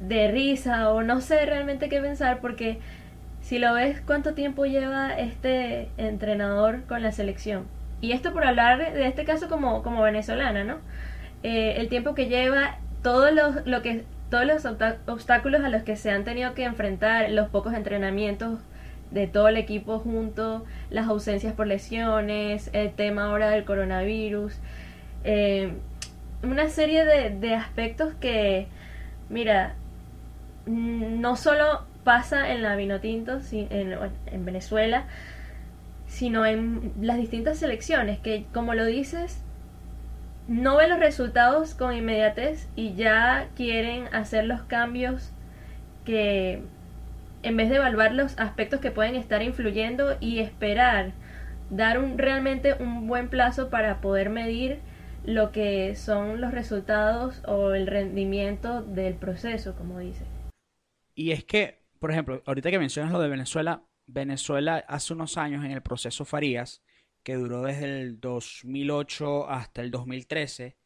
de 0.00 0.30
risa 0.30 0.90
o 0.90 1.02
no 1.02 1.20
sé 1.20 1.44
realmente 1.46 1.88
qué 1.88 2.00
pensar 2.00 2.40
porque 2.40 2.78
si 3.40 3.58
lo 3.58 3.74
ves 3.74 4.00
cuánto 4.00 4.34
tiempo 4.34 4.64
lleva 4.66 5.12
este 5.18 5.88
entrenador 5.96 6.82
con 6.84 7.02
la 7.02 7.12
selección. 7.12 7.66
Y 8.00 8.12
esto 8.12 8.32
por 8.32 8.44
hablar 8.44 8.78
de 8.78 9.06
este 9.06 9.24
caso 9.24 9.48
como, 9.48 9.82
como 9.82 10.02
venezolana, 10.02 10.64
¿no? 10.64 10.78
Eh, 11.42 11.74
el 11.78 11.88
tiempo 11.88 12.14
que 12.14 12.26
lleva, 12.26 12.78
todos 13.02 13.32
los, 13.32 13.66
lo 13.66 13.82
que, 13.82 14.04
todos 14.30 14.44
los 14.46 14.64
obstáculos 15.06 15.64
a 15.64 15.68
los 15.68 15.82
que 15.82 15.96
se 15.96 16.10
han 16.10 16.24
tenido 16.24 16.54
que 16.54 16.64
enfrentar, 16.64 17.30
los 17.30 17.48
pocos 17.48 17.74
entrenamientos 17.74 18.60
de 19.12 19.26
todo 19.26 19.48
el 19.48 19.56
equipo 19.56 19.98
junto, 19.98 20.64
las 20.90 21.08
ausencias 21.08 21.54
por 21.54 21.66
lesiones, 21.66 22.70
el 22.72 22.92
tema 22.92 23.26
ahora 23.26 23.50
del 23.50 23.64
coronavirus, 23.64 24.54
eh, 25.24 25.74
una 26.42 26.68
serie 26.68 27.04
de, 27.04 27.30
de 27.30 27.54
aspectos 27.54 28.14
que, 28.14 28.66
mira, 29.28 29.74
no 30.66 31.36
solo 31.36 31.84
pasa 32.04 32.52
en 32.52 32.62
la 32.62 32.76
Vinotinto, 32.76 33.38
en, 33.52 33.96
en 34.26 34.44
Venezuela, 34.44 35.04
sino 36.06 36.44
en 36.44 36.92
las 37.00 37.16
distintas 37.16 37.58
selecciones, 37.58 38.18
que 38.18 38.44
como 38.52 38.74
lo 38.74 38.84
dices, 38.84 39.42
no 40.48 40.76
ven 40.76 40.90
los 40.90 40.98
resultados 40.98 41.74
con 41.74 41.94
inmediatez 41.94 42.68
y 42.76 42.94
ya 42.94 43.48
quieren 43.56 44.12
hacer 44.12 44.44
los 44.44 44.62
cambios 44.62 45.30
que 46.04 46.62
en 47.42 47.56
vez 47.56 47.68
de 47.68 47.76
evaluar 47.76 48.12
los 48.12 48.38
aspectos 48.38 48.80
que 48.80 48.90
pueden 48.90 49.16
estar 49.16 49.42
influyendo 49.42 50.16
y 50.20 50.38
esperar 50.38 51.12
dar 51.70 51.98
un, 51.98 52.18
realmente 52.18 52.74
un 52.74 53.06
buen 53.06 53.28
plazo 53.28 53.70
para 53.70 54.00
poder 54.00 54.30
medir 54.30 54.80
lo 55.24 55.52
que 55.52 55.94
son 55.96 56.40
los 56.40 56.52
resultados 56.52 57.42
o 57.46 57.72
el 57.74 57.86
rendimiento 57.86 58.82
del 58.82 59.14
proceso, 59.14 59.74
como 59.76 59.98
dice. 59.98 60.24
Y 61.14 61.30
es 61.32 61.44
que, 61.44 61.82
por 61.98 62.10
ejemplo, 62.10 62.42
ahorita 62.46 62.70
que 62.70 62.78
mencionas 62.78 63.12
lo 63.12 63.20
de 63.20 63.28
Venezuela, 63.28 63.84
Venezuela 64.06 64.84
hace 64.88 65.12
unos 65.12 65.38
años 65.38 65.64
en 65.64 65.70
el 65.70 65.82
proceso 65.82 66.24
Farías, 66.24 66.82
que 67.22 67.34
duró 67.34 67.62
desde 67.62 68.00
el 68.00 68.20
2008 68.20 69.48
hasta 69.48 69.80
el 69.80 69.90
2013, 69.90 70.76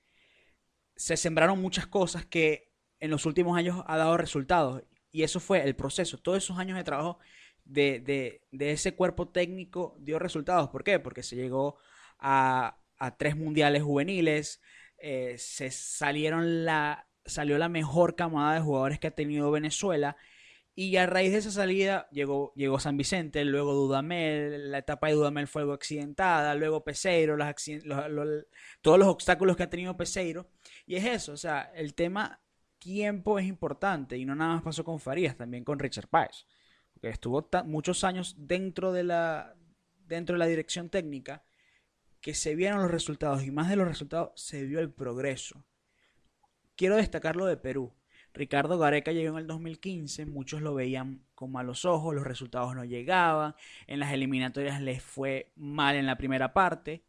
se 0.95 1.17
sembraron 1.17 1.61
muchas 1.61 1.87
cosas 1.87 2.27
que 2.27 2.73
en 3.01 3.11
los 3.11 3.27
últimos 3.27 3.57
años 3.57 3.83
ha 3.87 3.97
dado 3.97 4.17
resultados. 4.17 4.83
Y 5.11 5.23
eso 5.23 5.41
fue 5.41 5.63
el 5.65 5.77
proceso. 5.77 6.19
Todos 6.19 6.39
esos 6.39 6.59
años 6.59 6.77
de 6.77 6.85
trabajo 6.85 7.19
de, 7.65 8.43
ese 8.59 8.95
cuerpo 8.95 9.29
técnico 9.29 9.97
dio 10.01 10.19
resultados. 10.19 10.69
¿Por 10.71 10.85
qué? 10.85 10.99
Porque 10.99 11.23
se 11.23 11.37
llegó 11.37 11.79
a, 12.19 12.79
tres 13.19 13.37
mundiales 13.37 13.83
juveniles, 13.83 14.61
eh, 14.99 15.37
se 15.39 15.71
salieron 15.71 16.65
la, 16.65 17.09
salió 17.25 17.59
la 17.59 17.69
mejor 17.69 18.17
camada 18.17 18.55
de 18.55 18.61
jugadores 18.61 18.99
que 18.99 19.09
ha 19.09 19.15
tenido 19.15 19.51
Venezuela 19.51 20.17
y 20.79 20.95
a 20.99 21.07
raíz 21.07 21.33
de 21.33 21.39
esa 21.39 21.51
salida 21.51 22.07
llegó, 22.13 22.53
llegó 22.55 22.79
San 22.79 22.99
Vicente, 22.99 23.47
luego 23.47 23.73
Dudamel, 23.73 24.71
la 24.71 24.79
etapa 24.79 25.07
de 25.07 25.15
Dudamel 25.15 25.49
fue 25.49 25.63
algo 25.63 25.73
accidentada, 25.73 26.55
luego 26.55 26.85
Peseiro, 26.85 27.39
todos 28.83 28.99
los 28.99 29.09
obstáculos 29.09 29.57
que 29.57 29.63
ha 29.63 29.71
tenido 29.71 29.97
Peseiro. 29.97 30.51
Y 30.85 30.97
es 30.97 31.07
eso, 31.07 31.33
o 31.33 31.37
sea, 31.39 31.73
el 31.75 31.95
tema 31.95 32.43
tiempo 32.87 33.41
es 33.41 33.47
importante 33.47 34.17
y 34.17 34.25
no 34.25 34.37
nada 34.37 34.55
más 34.55 34.63
pasó 34.63 34.85
con 34.85 35.01
Farías, 35.01 35.37
también 35.37 35.65
con 35.65 35.81
Richard 35.81 36.07
Páez, 36.07 36.47
que 37.01 37.09
estuvo 37.09 37.49
muchos 37.65 38.05
años 38.05 38.37
dentro 38.39 38.93
de, 38.93 39.03
la, 39.03 39.57
dentro 40.07 40.35
de 40.35 40.39
la 40.39 40.47
dirección 40.47 40.89
técnica 40.89 41.43
que 42.21 42.33
se 42.33 42.55
vieron 42.55 42.83
los 42.83 42.91
resultados 42.93 43.43
y 43.43 43.51
más 43.51 43.69
de 43.69 43.75
los 43.75 43.89
resultados 43.89 44.31
se 44.37 44.65
vio 44.65 44.79
el 44.79 44.93
progreso. 44.93 45.65
Quiero 46.77 46.95
destacar 46.95 47.35
lo 47.35 47.47
de 47.47 47.57
Perú. 47.57 47.93
Ricardo 48.33 48.79
Gareca 48.79 49.11
llegó 49.11 49.37
en 49.37 49.43
el 49.43 49.47
2015, 49.49 50.25
muchos 50.27 50.63
lo 50.63 50.75
veían 50.75 51.25
con 51.35 51.51
malos 51.51 51.85
ojos, 51.87 52.15
los 52.15 52.25
resultados 52.25 52.77
no 52.77 52.85
llegaban, 52.85 53.57
en 53.89 53.99
las 53.99 54.13
eliminatorias 54.13 54.81
les 54.81 55.03
fue 55.03 55.51
mal 55.57 55.97
en 55.97 56.07
la 56.07 56.19
primera 56.19 56.53
parte 56.53 57.03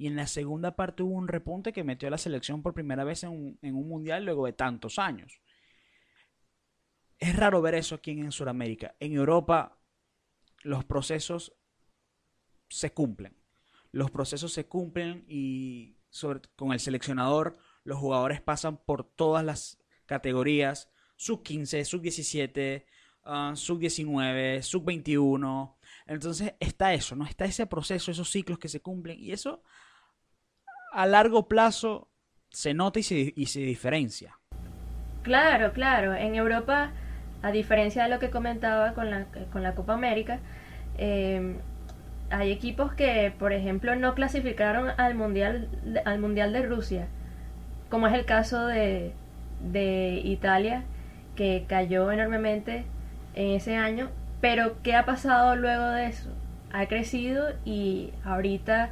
y 0.00 0.06
en 0.06 0.16
la 0.16 0.26
segunda 0.26 0.76
parte 0.76 1.02
hubo 1.02 1.12
un 1.12 1.28
repunte 1.28 1.74
que 1.74 1.84
metió 1.84 2.08
a 2.08 2.10
la 2.10 2.16
selección 2.16 2.62
por 2.62 2.72
primera 2.72 3.04
vez 3.04 3.22
en 3.22 3.58
un, 3.60 3.86
mundial 3.86 4.24
luego 4.24 4.46
de 4.46 4.54
tantos 4.54 4.98
años. 4.98 5.42
Es 7.18 7.36
raro 7.36 7.60
ver 7.60 7.74
eso 7.74 7.96
aquí 7.96 8.12
en 8.12 8.32
Sudamérica. 8.32 8.96
En 8.98 9.12
Europa 9.12 9.78
los 10.62 10.86
procesos 10.86 11.52
se 12.70 12.94
cumplen. 12.94 13.36
Los 13.92 14.10
procesos 14.10 14.54
se 14.54 14.64
cumplen 14.64 15.26
y 15.28 15.98
con 16.56 16.72
el 16.72 16.80
seleccionador 16.80 17.58
los 17.84 17.98
jugadores 17.98 18.40
pasan 18.40 18.78
por 18.78 19.04
todas 19.04 19.44
las 19.44 19.82
categorías, 20.06 20.88
sub 21.16 21.42
15, 21.42 21.84
sub 21.84 22.00
17, 22.00 22.86
sub 23.52 23.78
19, 23.78 24.62
sub 24.62 24.82
21. 24.82 25.78
Entonces 26.06 26.54
está 26.58 26.94
eso, 26.94 27.16
¿no? 27.16 27.26
Está 27.26 27.44
ese 27.44 27.66
proceso, 27.66 28.10
esos 28.10 28.30
ciclos 28.30 28.58
que 28.58 28.68
se 28.68 28.80
cumplen 28.80 29.20
y 29.20 29.32
eso 29.32 29.62
a 30.92 31.06
largo 31.06 31.48
plazo 31.48 32.08
se 32.50 32.74
nota 32.74 32.98
y 32.98 33.02
se, 33.02 33.32
y 33.36 33.46
se 33.46 33.60
diferencia. 33.60 34.38
Claro, 35.22 35.72
claro. 35.72 36.14
En 36.14 36.34
Europa, 36.34 36.90
a 37.42 37.50
diferencia 37.52 38.04
de 38.04 38.10
lo 38.10 38.18
que 38.18 38.30
comentaba 38.30 38.94
con 38.94 39.10
la, 39.10 39.26
con 39.52 39.62
la 39.62 39.74
Copa 39.74 39.94
América, 39.94 40.40
em, 40.98 41.58
hay 42.30 42.52
equipos 42.52 42.92
que, 42.92 43.32
por 43.38 43.52
ejemplo, 43.52 43.94
no 43.96 44.14
clasificaron 44.14 44.90
al 44.96 45.14
mundial, 45.14 45.68
al 46.04 46.20
mundial 46.20 46.52
de 46.52 46.62
Rusia, 46.62 47.08
como 47.88 48.06
es 48.06 48.14
el 48.14 48.24
caso 48.24 48.66
de, 48.66 49.12
de 49.60 50.20
Italia, 50.24 50.84
que 51.36 51.64
cayó 51.68 52.10
enormemente 52.12 52.84
en 53.34 53.50
ese 53.50 53.76
año, 53.76 54.10
pero 54.40 54.76
¿qué 54.82 54.94
ha 54.94 55.04
pasado 55.04 55.56
luego 55.56 55.86
de 55.86 56.06
eso? 56.06 56.30
Ha 56.72 56.86
crecido 56.86 57.48
y 57.64 58.12
ahorita 58.24 58.90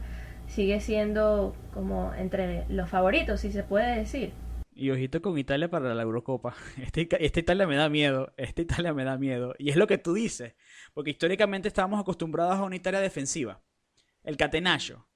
sigue 0.49 0.81
siendo 0.81 1.55
como 1.73 2.13
entre 2.15 2.67
los 2.69 2.89
favoritos, 2.91 3.41
si 3.41 3.53
se 3.53 3.63
puede 3.63 3.97
decir. 3.97 4.33
Y 4.75 4.91
ojito 4.91 5.23
con 5.23 5.39
Italia 5.39 5.69
para 5.69 5.95
la 5.95 6.03
Eurocopa. 6.03 6.55
Esta, 6.83 7.17
esta 7.17 7.41
Italia 7.41 7.67
me 7.67 7.77
da 7.77 7.89
miedo. 7.89 8.33
Esta 8.37 8.63
Italia 8.63 8.95
me 8.95 9.05
da 9.05 9.19
miedo. 9.19 9.55
Y 9.59 9.71
es 9.71 9.77
lo 9.77 9.87
que 9.87 9.99
tú 9.99 10.15
dices. 10.15 10.55
Porque 10.95 11.11
históricamente 11.11 11.69
estábamos 11.69 12.01
acostumbrados 12.01 12.57
a 12.57 12.63
una 12.63 12.77
Italia 12.77 13.01
defensiva. 13.01 13.61
El 14.23 14.37
catenaccio. 14.37 15.09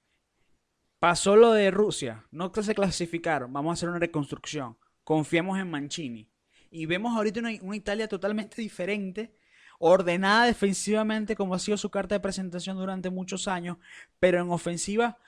Pasó 0.99 1.37
lo 1.37 1.53
de 1.53 1.71
Rusia. 1.71 2.27
No 2.33 2.53
se 2.53 2.75
clasificaron. 2.75 3.53
Vamos 3.53 3.71
a 3.71 3.75
hacer 3.75 3.89
una 3.89 4.01
reconstrucción 4.01 4.77
confiamos 5.05 5.59
en 5.59 5.71
Mancini. 5.71 6.31
Y 6.71 6.87
vemos 6.87 7.15
ahorita 7.17 7.41
una, 7.41 7.53
Italia 7.77 8.09
totalmente 8.09 8.61
diferente, 8.63 9.37
ordenada 9.85 10.47
defensivamente 10.47 11.35
como 11.35 11.55
ha 11.55 11.59
sido 11.59 11.77
su 11.77 11.91
carta 11.91 12.15
de 12.15 12.21
presentación 12.21 12.77
durante 12.77 13.11
muchos 13.11 13.49
años, 13.49 13.79
pero 14.21 14.41
en 14.41 14.49
ofensiva 14.49 15.19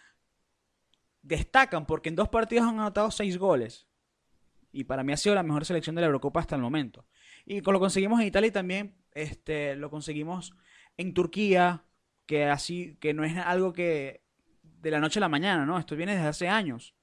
destacan 1.22 1.86
porque 1.86 2.08
en 2.08 2.14
dos 2.14 2.28
partidos 2.28 2.68
han 2.68 2.78
anotado 2.78 3.10
seis 3.10 3.36
goles. 3.36 3.88
Y 4.70 4.84
para 4.84 5.02
mí 5.02 5.12
ha 5.12 5.16
sido 5.16 5.34
la 5.34 5.42
mejor 5.42 5.64
selección 5.64 5.96
de 5.96 6.02
la 6.02 6.06
Eurocopa 6.06 6.38
hasta 6.38 6.54
el 6.54 6.62
momento. 6.62 7.04
Y 7.44 7.62
lo 7.62 7.80
conseguimos 7.80 8.20
en 8.20 8.28
Italia 8.28 8.46
y 8.46 8.52
también 8.52 8.94
este, 9.10 9.74
lo 9.74 9.90
conseguimos 9.90 10.54
en 10.96 11.14
Turquía, 11.14 11.82
que 12.24 12.44
así, 12.44 12.96
que 13.00 13.12
no 13.12 13.24
es 13.24 13.36
algo 13.36 13.72
que 13.72 14.22
de 14.62 14.90
la 14.92 15.00
noche 15.00 15.18
a 15.18 15.22
la 15.22 15.28
mañana, 15.28 15.66
¿no? 15.66 15.80
Esto 15.80 15.96
viene 15.96 16.14
desde 16.14 16.28
hace 16.28 16.48
años. 16.48 16.94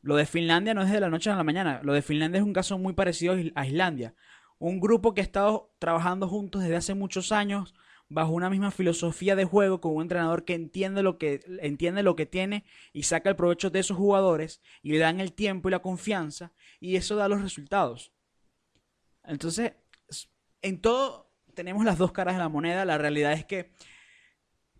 Lo 0.00 0.16
de 0.16 0.24
Finlandia 0.24 0.72
no 0.72 0.80
es 0.80 0.90
de 0.90 1.00
la 1.00 1.10
noche 1.10 1.28
a 1.28 1.36
la 1.36 1.44
mañana. 1.44 1.80
Lo 1.82 1.92
de 1.92 2.00
Finlandia 2.00 2.38
es 2.38 2.44
un 2.44 2.54
caso 2.54 2.78
muy 2.78 2.94
parecido 2.94 3.34
a 3.54 3.66
Islandia. 3.66 4.14
Un 4.58 4.80
grupo 4.80 5.14
que 5.14 5.20
ha 5.20 5.24
estado 5.24 5.74
trabajando 5.78 6.28
juntos 6.28 6.62
desde 6.62 6.76
hace 6.76 6.94
muchos 6.94 7.32
años 7.32 7.74
bajo 8.08 8.32
una 8.32 8.50
misma 8.50 8.70
filosofía 8.70 9.34
de 9.36 9.44
juego 9.44 9.80
con 9.80 9.94
un 9.94 10.02
entrenador 10.02 10.44
que 10.44 10.54
entiende 10.54 11.02
lo 11.02 11.18
que 11.18 11.40
entiende 11.60 12.02
lo 12.02 12.14
que 12.14 12.26
tiene 12.26 12.64
y 12.92 13.02
saca 13.02 13.30
el 13.30 13.36
provecho 13.36 13.70
de 13.70 13.80
esos 13.80 13.96
jugadores 13.96 14.62
y 14.82 14.92
le 14.92 14.98
dan 14.98 15.20
el 15.20 15.32
tiempo 15.32 15.68
y 15.68 15.72
la 15.72 15.82
confianza 15.82 16.52
y 16.78 16.96
eso 16.96 17.16
da 17.16 17.28
los 17.28 17.42
resultados. 17.42 18.12
Entonces, 19.24 19.72
en 20.62 20.80
todo 20.80 21.32
tenemos 21.54 21.84
las 21.84 21.98
dos 21.98 22.12
caras 22.12 22.34
de 22.34 22.40
la 22.40 22.48
moneda. 22.48 22.84
La 22.84 22.98
realidad 22.98 23.32
es 23.32 23.44
que 23.44 23.72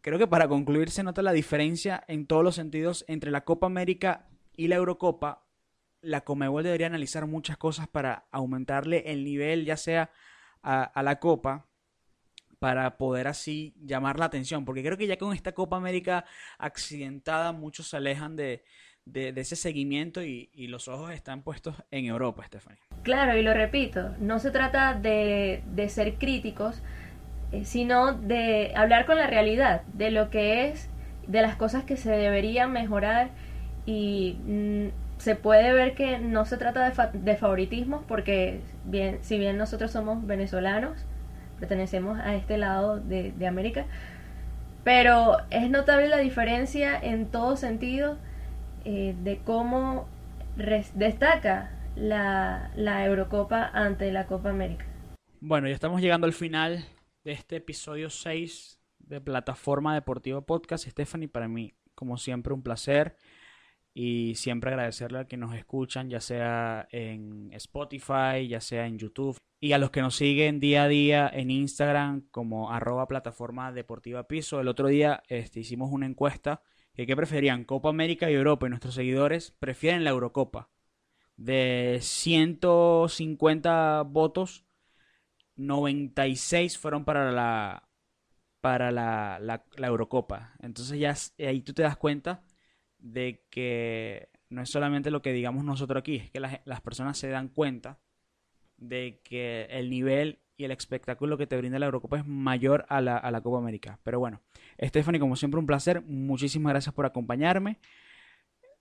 creo 0.01 0.19
que 0.19 0.29
para 0.29 0.47
concluir 0.49 0.91
se 0.91 1.03
nota 1.03 1.23
la 1.23 1.33
diferencia 1.33 2.05
en 2.07 2.27
todos 2.27 2.45
los 2.45 2.55
sentidos 2.55 3.05
entre 3.09 3.33
la 3.33 3.45
Copa 3.45 3.67
América 3.67 4.29
y 4.57 4.69
la 4.69 4.77
Eurocopa, 4.77 5.46
la 6.07 6.23
Comebol 6.23 6.63
debería 6.63 6.87
analizar 6.87 7.27
muchas 7.27 7.57
cosas 7.57 7.89
para 7.89 8.27
aumentarle 8.31 9.03
el 9.07 9.25
nivel, 9.25 9.65
ya 9.65 9.77
sea 9.77 10.11
a, 10.63 11.03
la 11.03 11.21
Copa, 11.21 11.67
para 12.59 12.97
poder 12.97 13.29
así 13.29 13.75
llamar 13.85 14.19
la 14.19 14.27
atención. 14.27 14.65
Porque 14.65 14.83
creo 14.83 14.97
que 14.97 15.07
ya 15.07 15.19
con 15.19 15.35
esta 15.35 15.53
Copa 15.53 15.77
América 15.77 16.25
accidentada, 16.59 17.53
muchos 17.53 17.89
se 17.89 17.97
alejan 17.97 18.37
de, 18.37 18.65
ese 19.15 19.57
seguimiento 19.57 20.23
y, 20.23 20.51
los 20.69 20.89
ojos 20.89 21.13
están 21.13 21.43
puestos 21.43 21.77
en 21.91 22.07
Europa, 22.07 22.45
Stephanie. 22.47 22.81
Claro, 23.03 23.37
y 23.37 23.43
lo 23.43 23.53
repito, 23.53 24.15
no 24.19 24.39
se 24.39 24.51
trata 24.51 24.95
de, 24.95 25.63
ser 25.89 26.15
críticos, 26.15 26.83
eh, 27.53 27.65
sino 27.65 28.13
de 28.13 28.73
hablar 28.75 29.07
con 29.07 29.17
la 29.17 29.27
realidad, 29.27 29.83
de 29.93 30.11
lo 30.11 30.31
que 30.31 30.69
es, 30.69 30.89
de 31.27 31.43
las 31.43 31.57
cosas 31.57 31.85
que 31.85 31.97
se 31.97 32.11
deberían 32.11 32.73
mejorar 32.73 33.31
y 33.85 34.39
mm, 34.45 35.06
se 35.27 35.35
puede 35.35 35.73
ver 35.73 35.97
que 35.97 36.21
no 36.21 36.45
se 36.45 36.57
trata 36.57 36.85
de, 36.85 36.93
fa 36.93 37.09
de 37.09 37.35
favoritismos 37.35 38.05
porque 38.07 38.61
bien, 38.85 39.19
si 39.23 39.41
bien 39.41 39.57
nosotros 39.57 39.91
somos 39.91 40.25
venezolanos, 40.25 41.05
pertenecemos 41.59 42.17
a 42.21 42.37
este 42.37 42.59
lado 42.59 43.01
de, 43.01 43.33
de 43.33 43.47
América, 43.49 43.87
pero 44.85 45.39
es 45.51 45.69
notable 45.69 46.07
la 46.07 46.19
diferencia 46.19 46.97
en 46.97 47.27
todo 47.27 47.57
sentido 47.57 48.19
eh, 48.85 49.17
de 49.25 49.39
cómo 49.39 50.07
destaca 50.95 51.73
la, 51.97 52.71
la 52.77 53.05
Eurocopa 53.05 53.69
ante 53.75 54.13
la 54.13 54.27
Copa 54.27 54.51
América. 54.51 54.85
Bueno, 55.41 55.67
ya 55.67 55.75
estamos 55.75 56.01
llegando 56.01 56.29
al 56.29 56.35
final 56.35 56.85
de 57.25 57.33
este 57.33 57.57
episodio 57.57 58.11
6 58.11 58.79
de 59.01 59.21
Plataforma 59.21 59.93
Deportiva 59.93 60.41
Podcast. 60.41 60.87
Stephanie, 60.87 61.27
para 61.27 61.49
mí, 61.49 61.75
como 61.97 62.17
siempre, 62.17 62.55
un 62.55 62.63
placer 62.63 63.17
y 63.99 64.35
siempre 64.35 64.69
agradecerle 64.69 65.21
a 65.21 65.25
que 65.25 65.39
nos 65.39 65.55
escuchan, 65.55 66.11
ya 66.11 66.21
sea 66.21 66.87
en 66.91 67.51
Spotify, 67.55 68.47
ya 68.47 68.61
sea 68.61 68.87
en 68.87 68.99
YouTube, 68.99 69.39
y 69.59 69.73
a 69.73 69.79
los 69.79 69.91
que 69.91 70.03
nos 70.03 70.17
siguen 70.17 70.61
día 70.61 70.83
a 70.83 70.89
día 70.89 71.31
en 71.33 71.51
Instagram 71.51 72.29
como 72.31 72.71
arroba 72.71 73.09
plataforma 73.09 73.73
deportiva 73.73 74.29
piso. 74.29 74.61
El 74.61 74.69
otro 74.69 74.89
día 74.89 75.23
este, 75.29 75.61
hicimos 75.61 75.91
una 75.91 76.05
encuesta 76.05 76.61
que 76.93 77.07
qué 77.07 77.17
preferían, 77.17 77.65
Copa 77.65 77.89
América 77.89 78.31
y 78.31 78.35
Europa, 78.35 78.67
y 78.67 78.69
nuestros 78.69 78.95
seguidores 78.95 79.53
prefieren 79.59 80.05
la 80.05 80.11
Eurocopa. 80.11 80.69
De 81.39 81.99
150 82.03 84.03
votos, 84.03 84.67
96 85.57 86.77
fueron 86.77 87.07
para 87.07 87.33
la 87.33 87.89
para 88.61 88.91
la, 88.91 89.39
la, 89.41 89.65
la 89.79 89.87
Eurocopa. 89.87 90.53
Entonces 90.61 90.99
ya 90.99 91.15
ahí 91.47 91.63
tú 91.63 91.73
te 91.73 91.83
das 91.83 91.97
cuenta 91.97 92.43
de 92.99 93.45
que 93.51 94.29
no 94.49 94.63
es 94.63 94.71
solamente 94.71 95.11
lo 95.11 95.23
que 95.23 95.33
digamos 95.33 95.65
nosotros 95.65 96.01
aquí, 96.01 96.17
es 96.17 96.31
que 96.31 96.41
las, 96.41 96.61
las 96.65 96.81
personas 96.81 97.19
se 97.19 97.29
dan 97.29 97.49
cuenta 97.49 97.99
de 98.77 99.21
que 99.25 99.67
el 99.71 99.91
nivel 99.91 100.39
y 100.57 100.65
el 100.65 100.71
espectáculo 100.71 101.37
que 101.37 101.47
te 101.47 101.57
brinda 101.57 101.79
la 101.79 101.87
Eurocopa 101.87 102.19
es 102.19 102.27
mayor 102.27 102.87
a 102.89 103.01
la, 103.01 103.17
a 103.17 103.31
la 103.31 103.41
Copa 103.41 103.59
América. 103.59 103.99
Pero 104.03 104.19
bueno, 104.19 104.41
Stephanie, 104.83 105.21
como 105.21 105.37
siempre, 105.37 105.61
un 105.61 105.67
placer. 105.67 106.03
Muchísimas 106.03 106.73
gracias 106.73 106.95
por 106.95 107.05
acompañarme. 107.05 107.79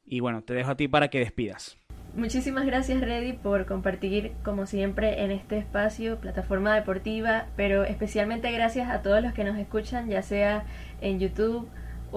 Y 0.05 0.19
bueno, 0.19 0.43
te 0.43 0.53
dejo 0.53 0.71
a 0.71 0.77
ti 0.77 0.87
para 0.87 1.09
que 1.09 1.19
despidas. 1.19 1.77
Muchísimas 2.15 2.65
gracias 2.65 3.01
Reddy 3.01 3.33
por 3.33 3.65
compartir 3.65 4.31
como 4.41 4.67
siempre 4.67 5.23
en 5.23 5.31
este 5.31 5.57
espacio, 5.57 6.21
plataforma 6.21 6.73
deportiva, 6.73 7.47
pero 7.57 7.83
especialmente 7.83 8.49
gracias 8.53 8.89
a 8.89 9.01
todos 9.01 9.21
los 9.21 9.33
que 9.33 9.43
nos 9.43 9.57
escuchan, 9.57 10.07
ya 10.07 10.21
sea 10.21 10.65
en 11.01 11.19
YouTube 11.19 11.67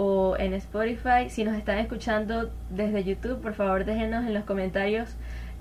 o 0.01 0.37
en 0.39 0.55
Spotify. 0.55 1.29
Si 1.29 1.43
nos 1.43 1.57
están 1.57 1.79
escuchando 1.79 2.53
desde 2.71 3.03
YouTube, 3.03 3.43
por 3.43 3.55
favor 3.55 3.85
déjenos 3.85 4.25
en 4.25 4.33
los 4.33 4.45
comentarios 4.45 5.17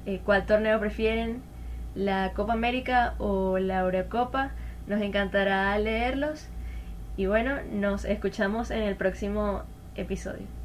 eh, 0.05 0.21
cuál 0.23 0.45
torneo 0.45 0.79
prefieren, 0.79 1.41
la 1.95 2.33
Copa 2.35 2.53
América 2.53 3.15
o 3.17 3.57
la 3.57 3.79
Eurocopa. 3.79 4.51
Nos 4.85 5.01
encantará 5.01 5.75
leerlos. 5.79 6.49
Y 7.17 7.25
bueno, 7.25 7.55
nos 7.71 8.05
escuchamos 8.05 8.69
en 8.69 8.83
el 8.83 8.95
próximo 8.95 9.63
episodio. 9.95 10.56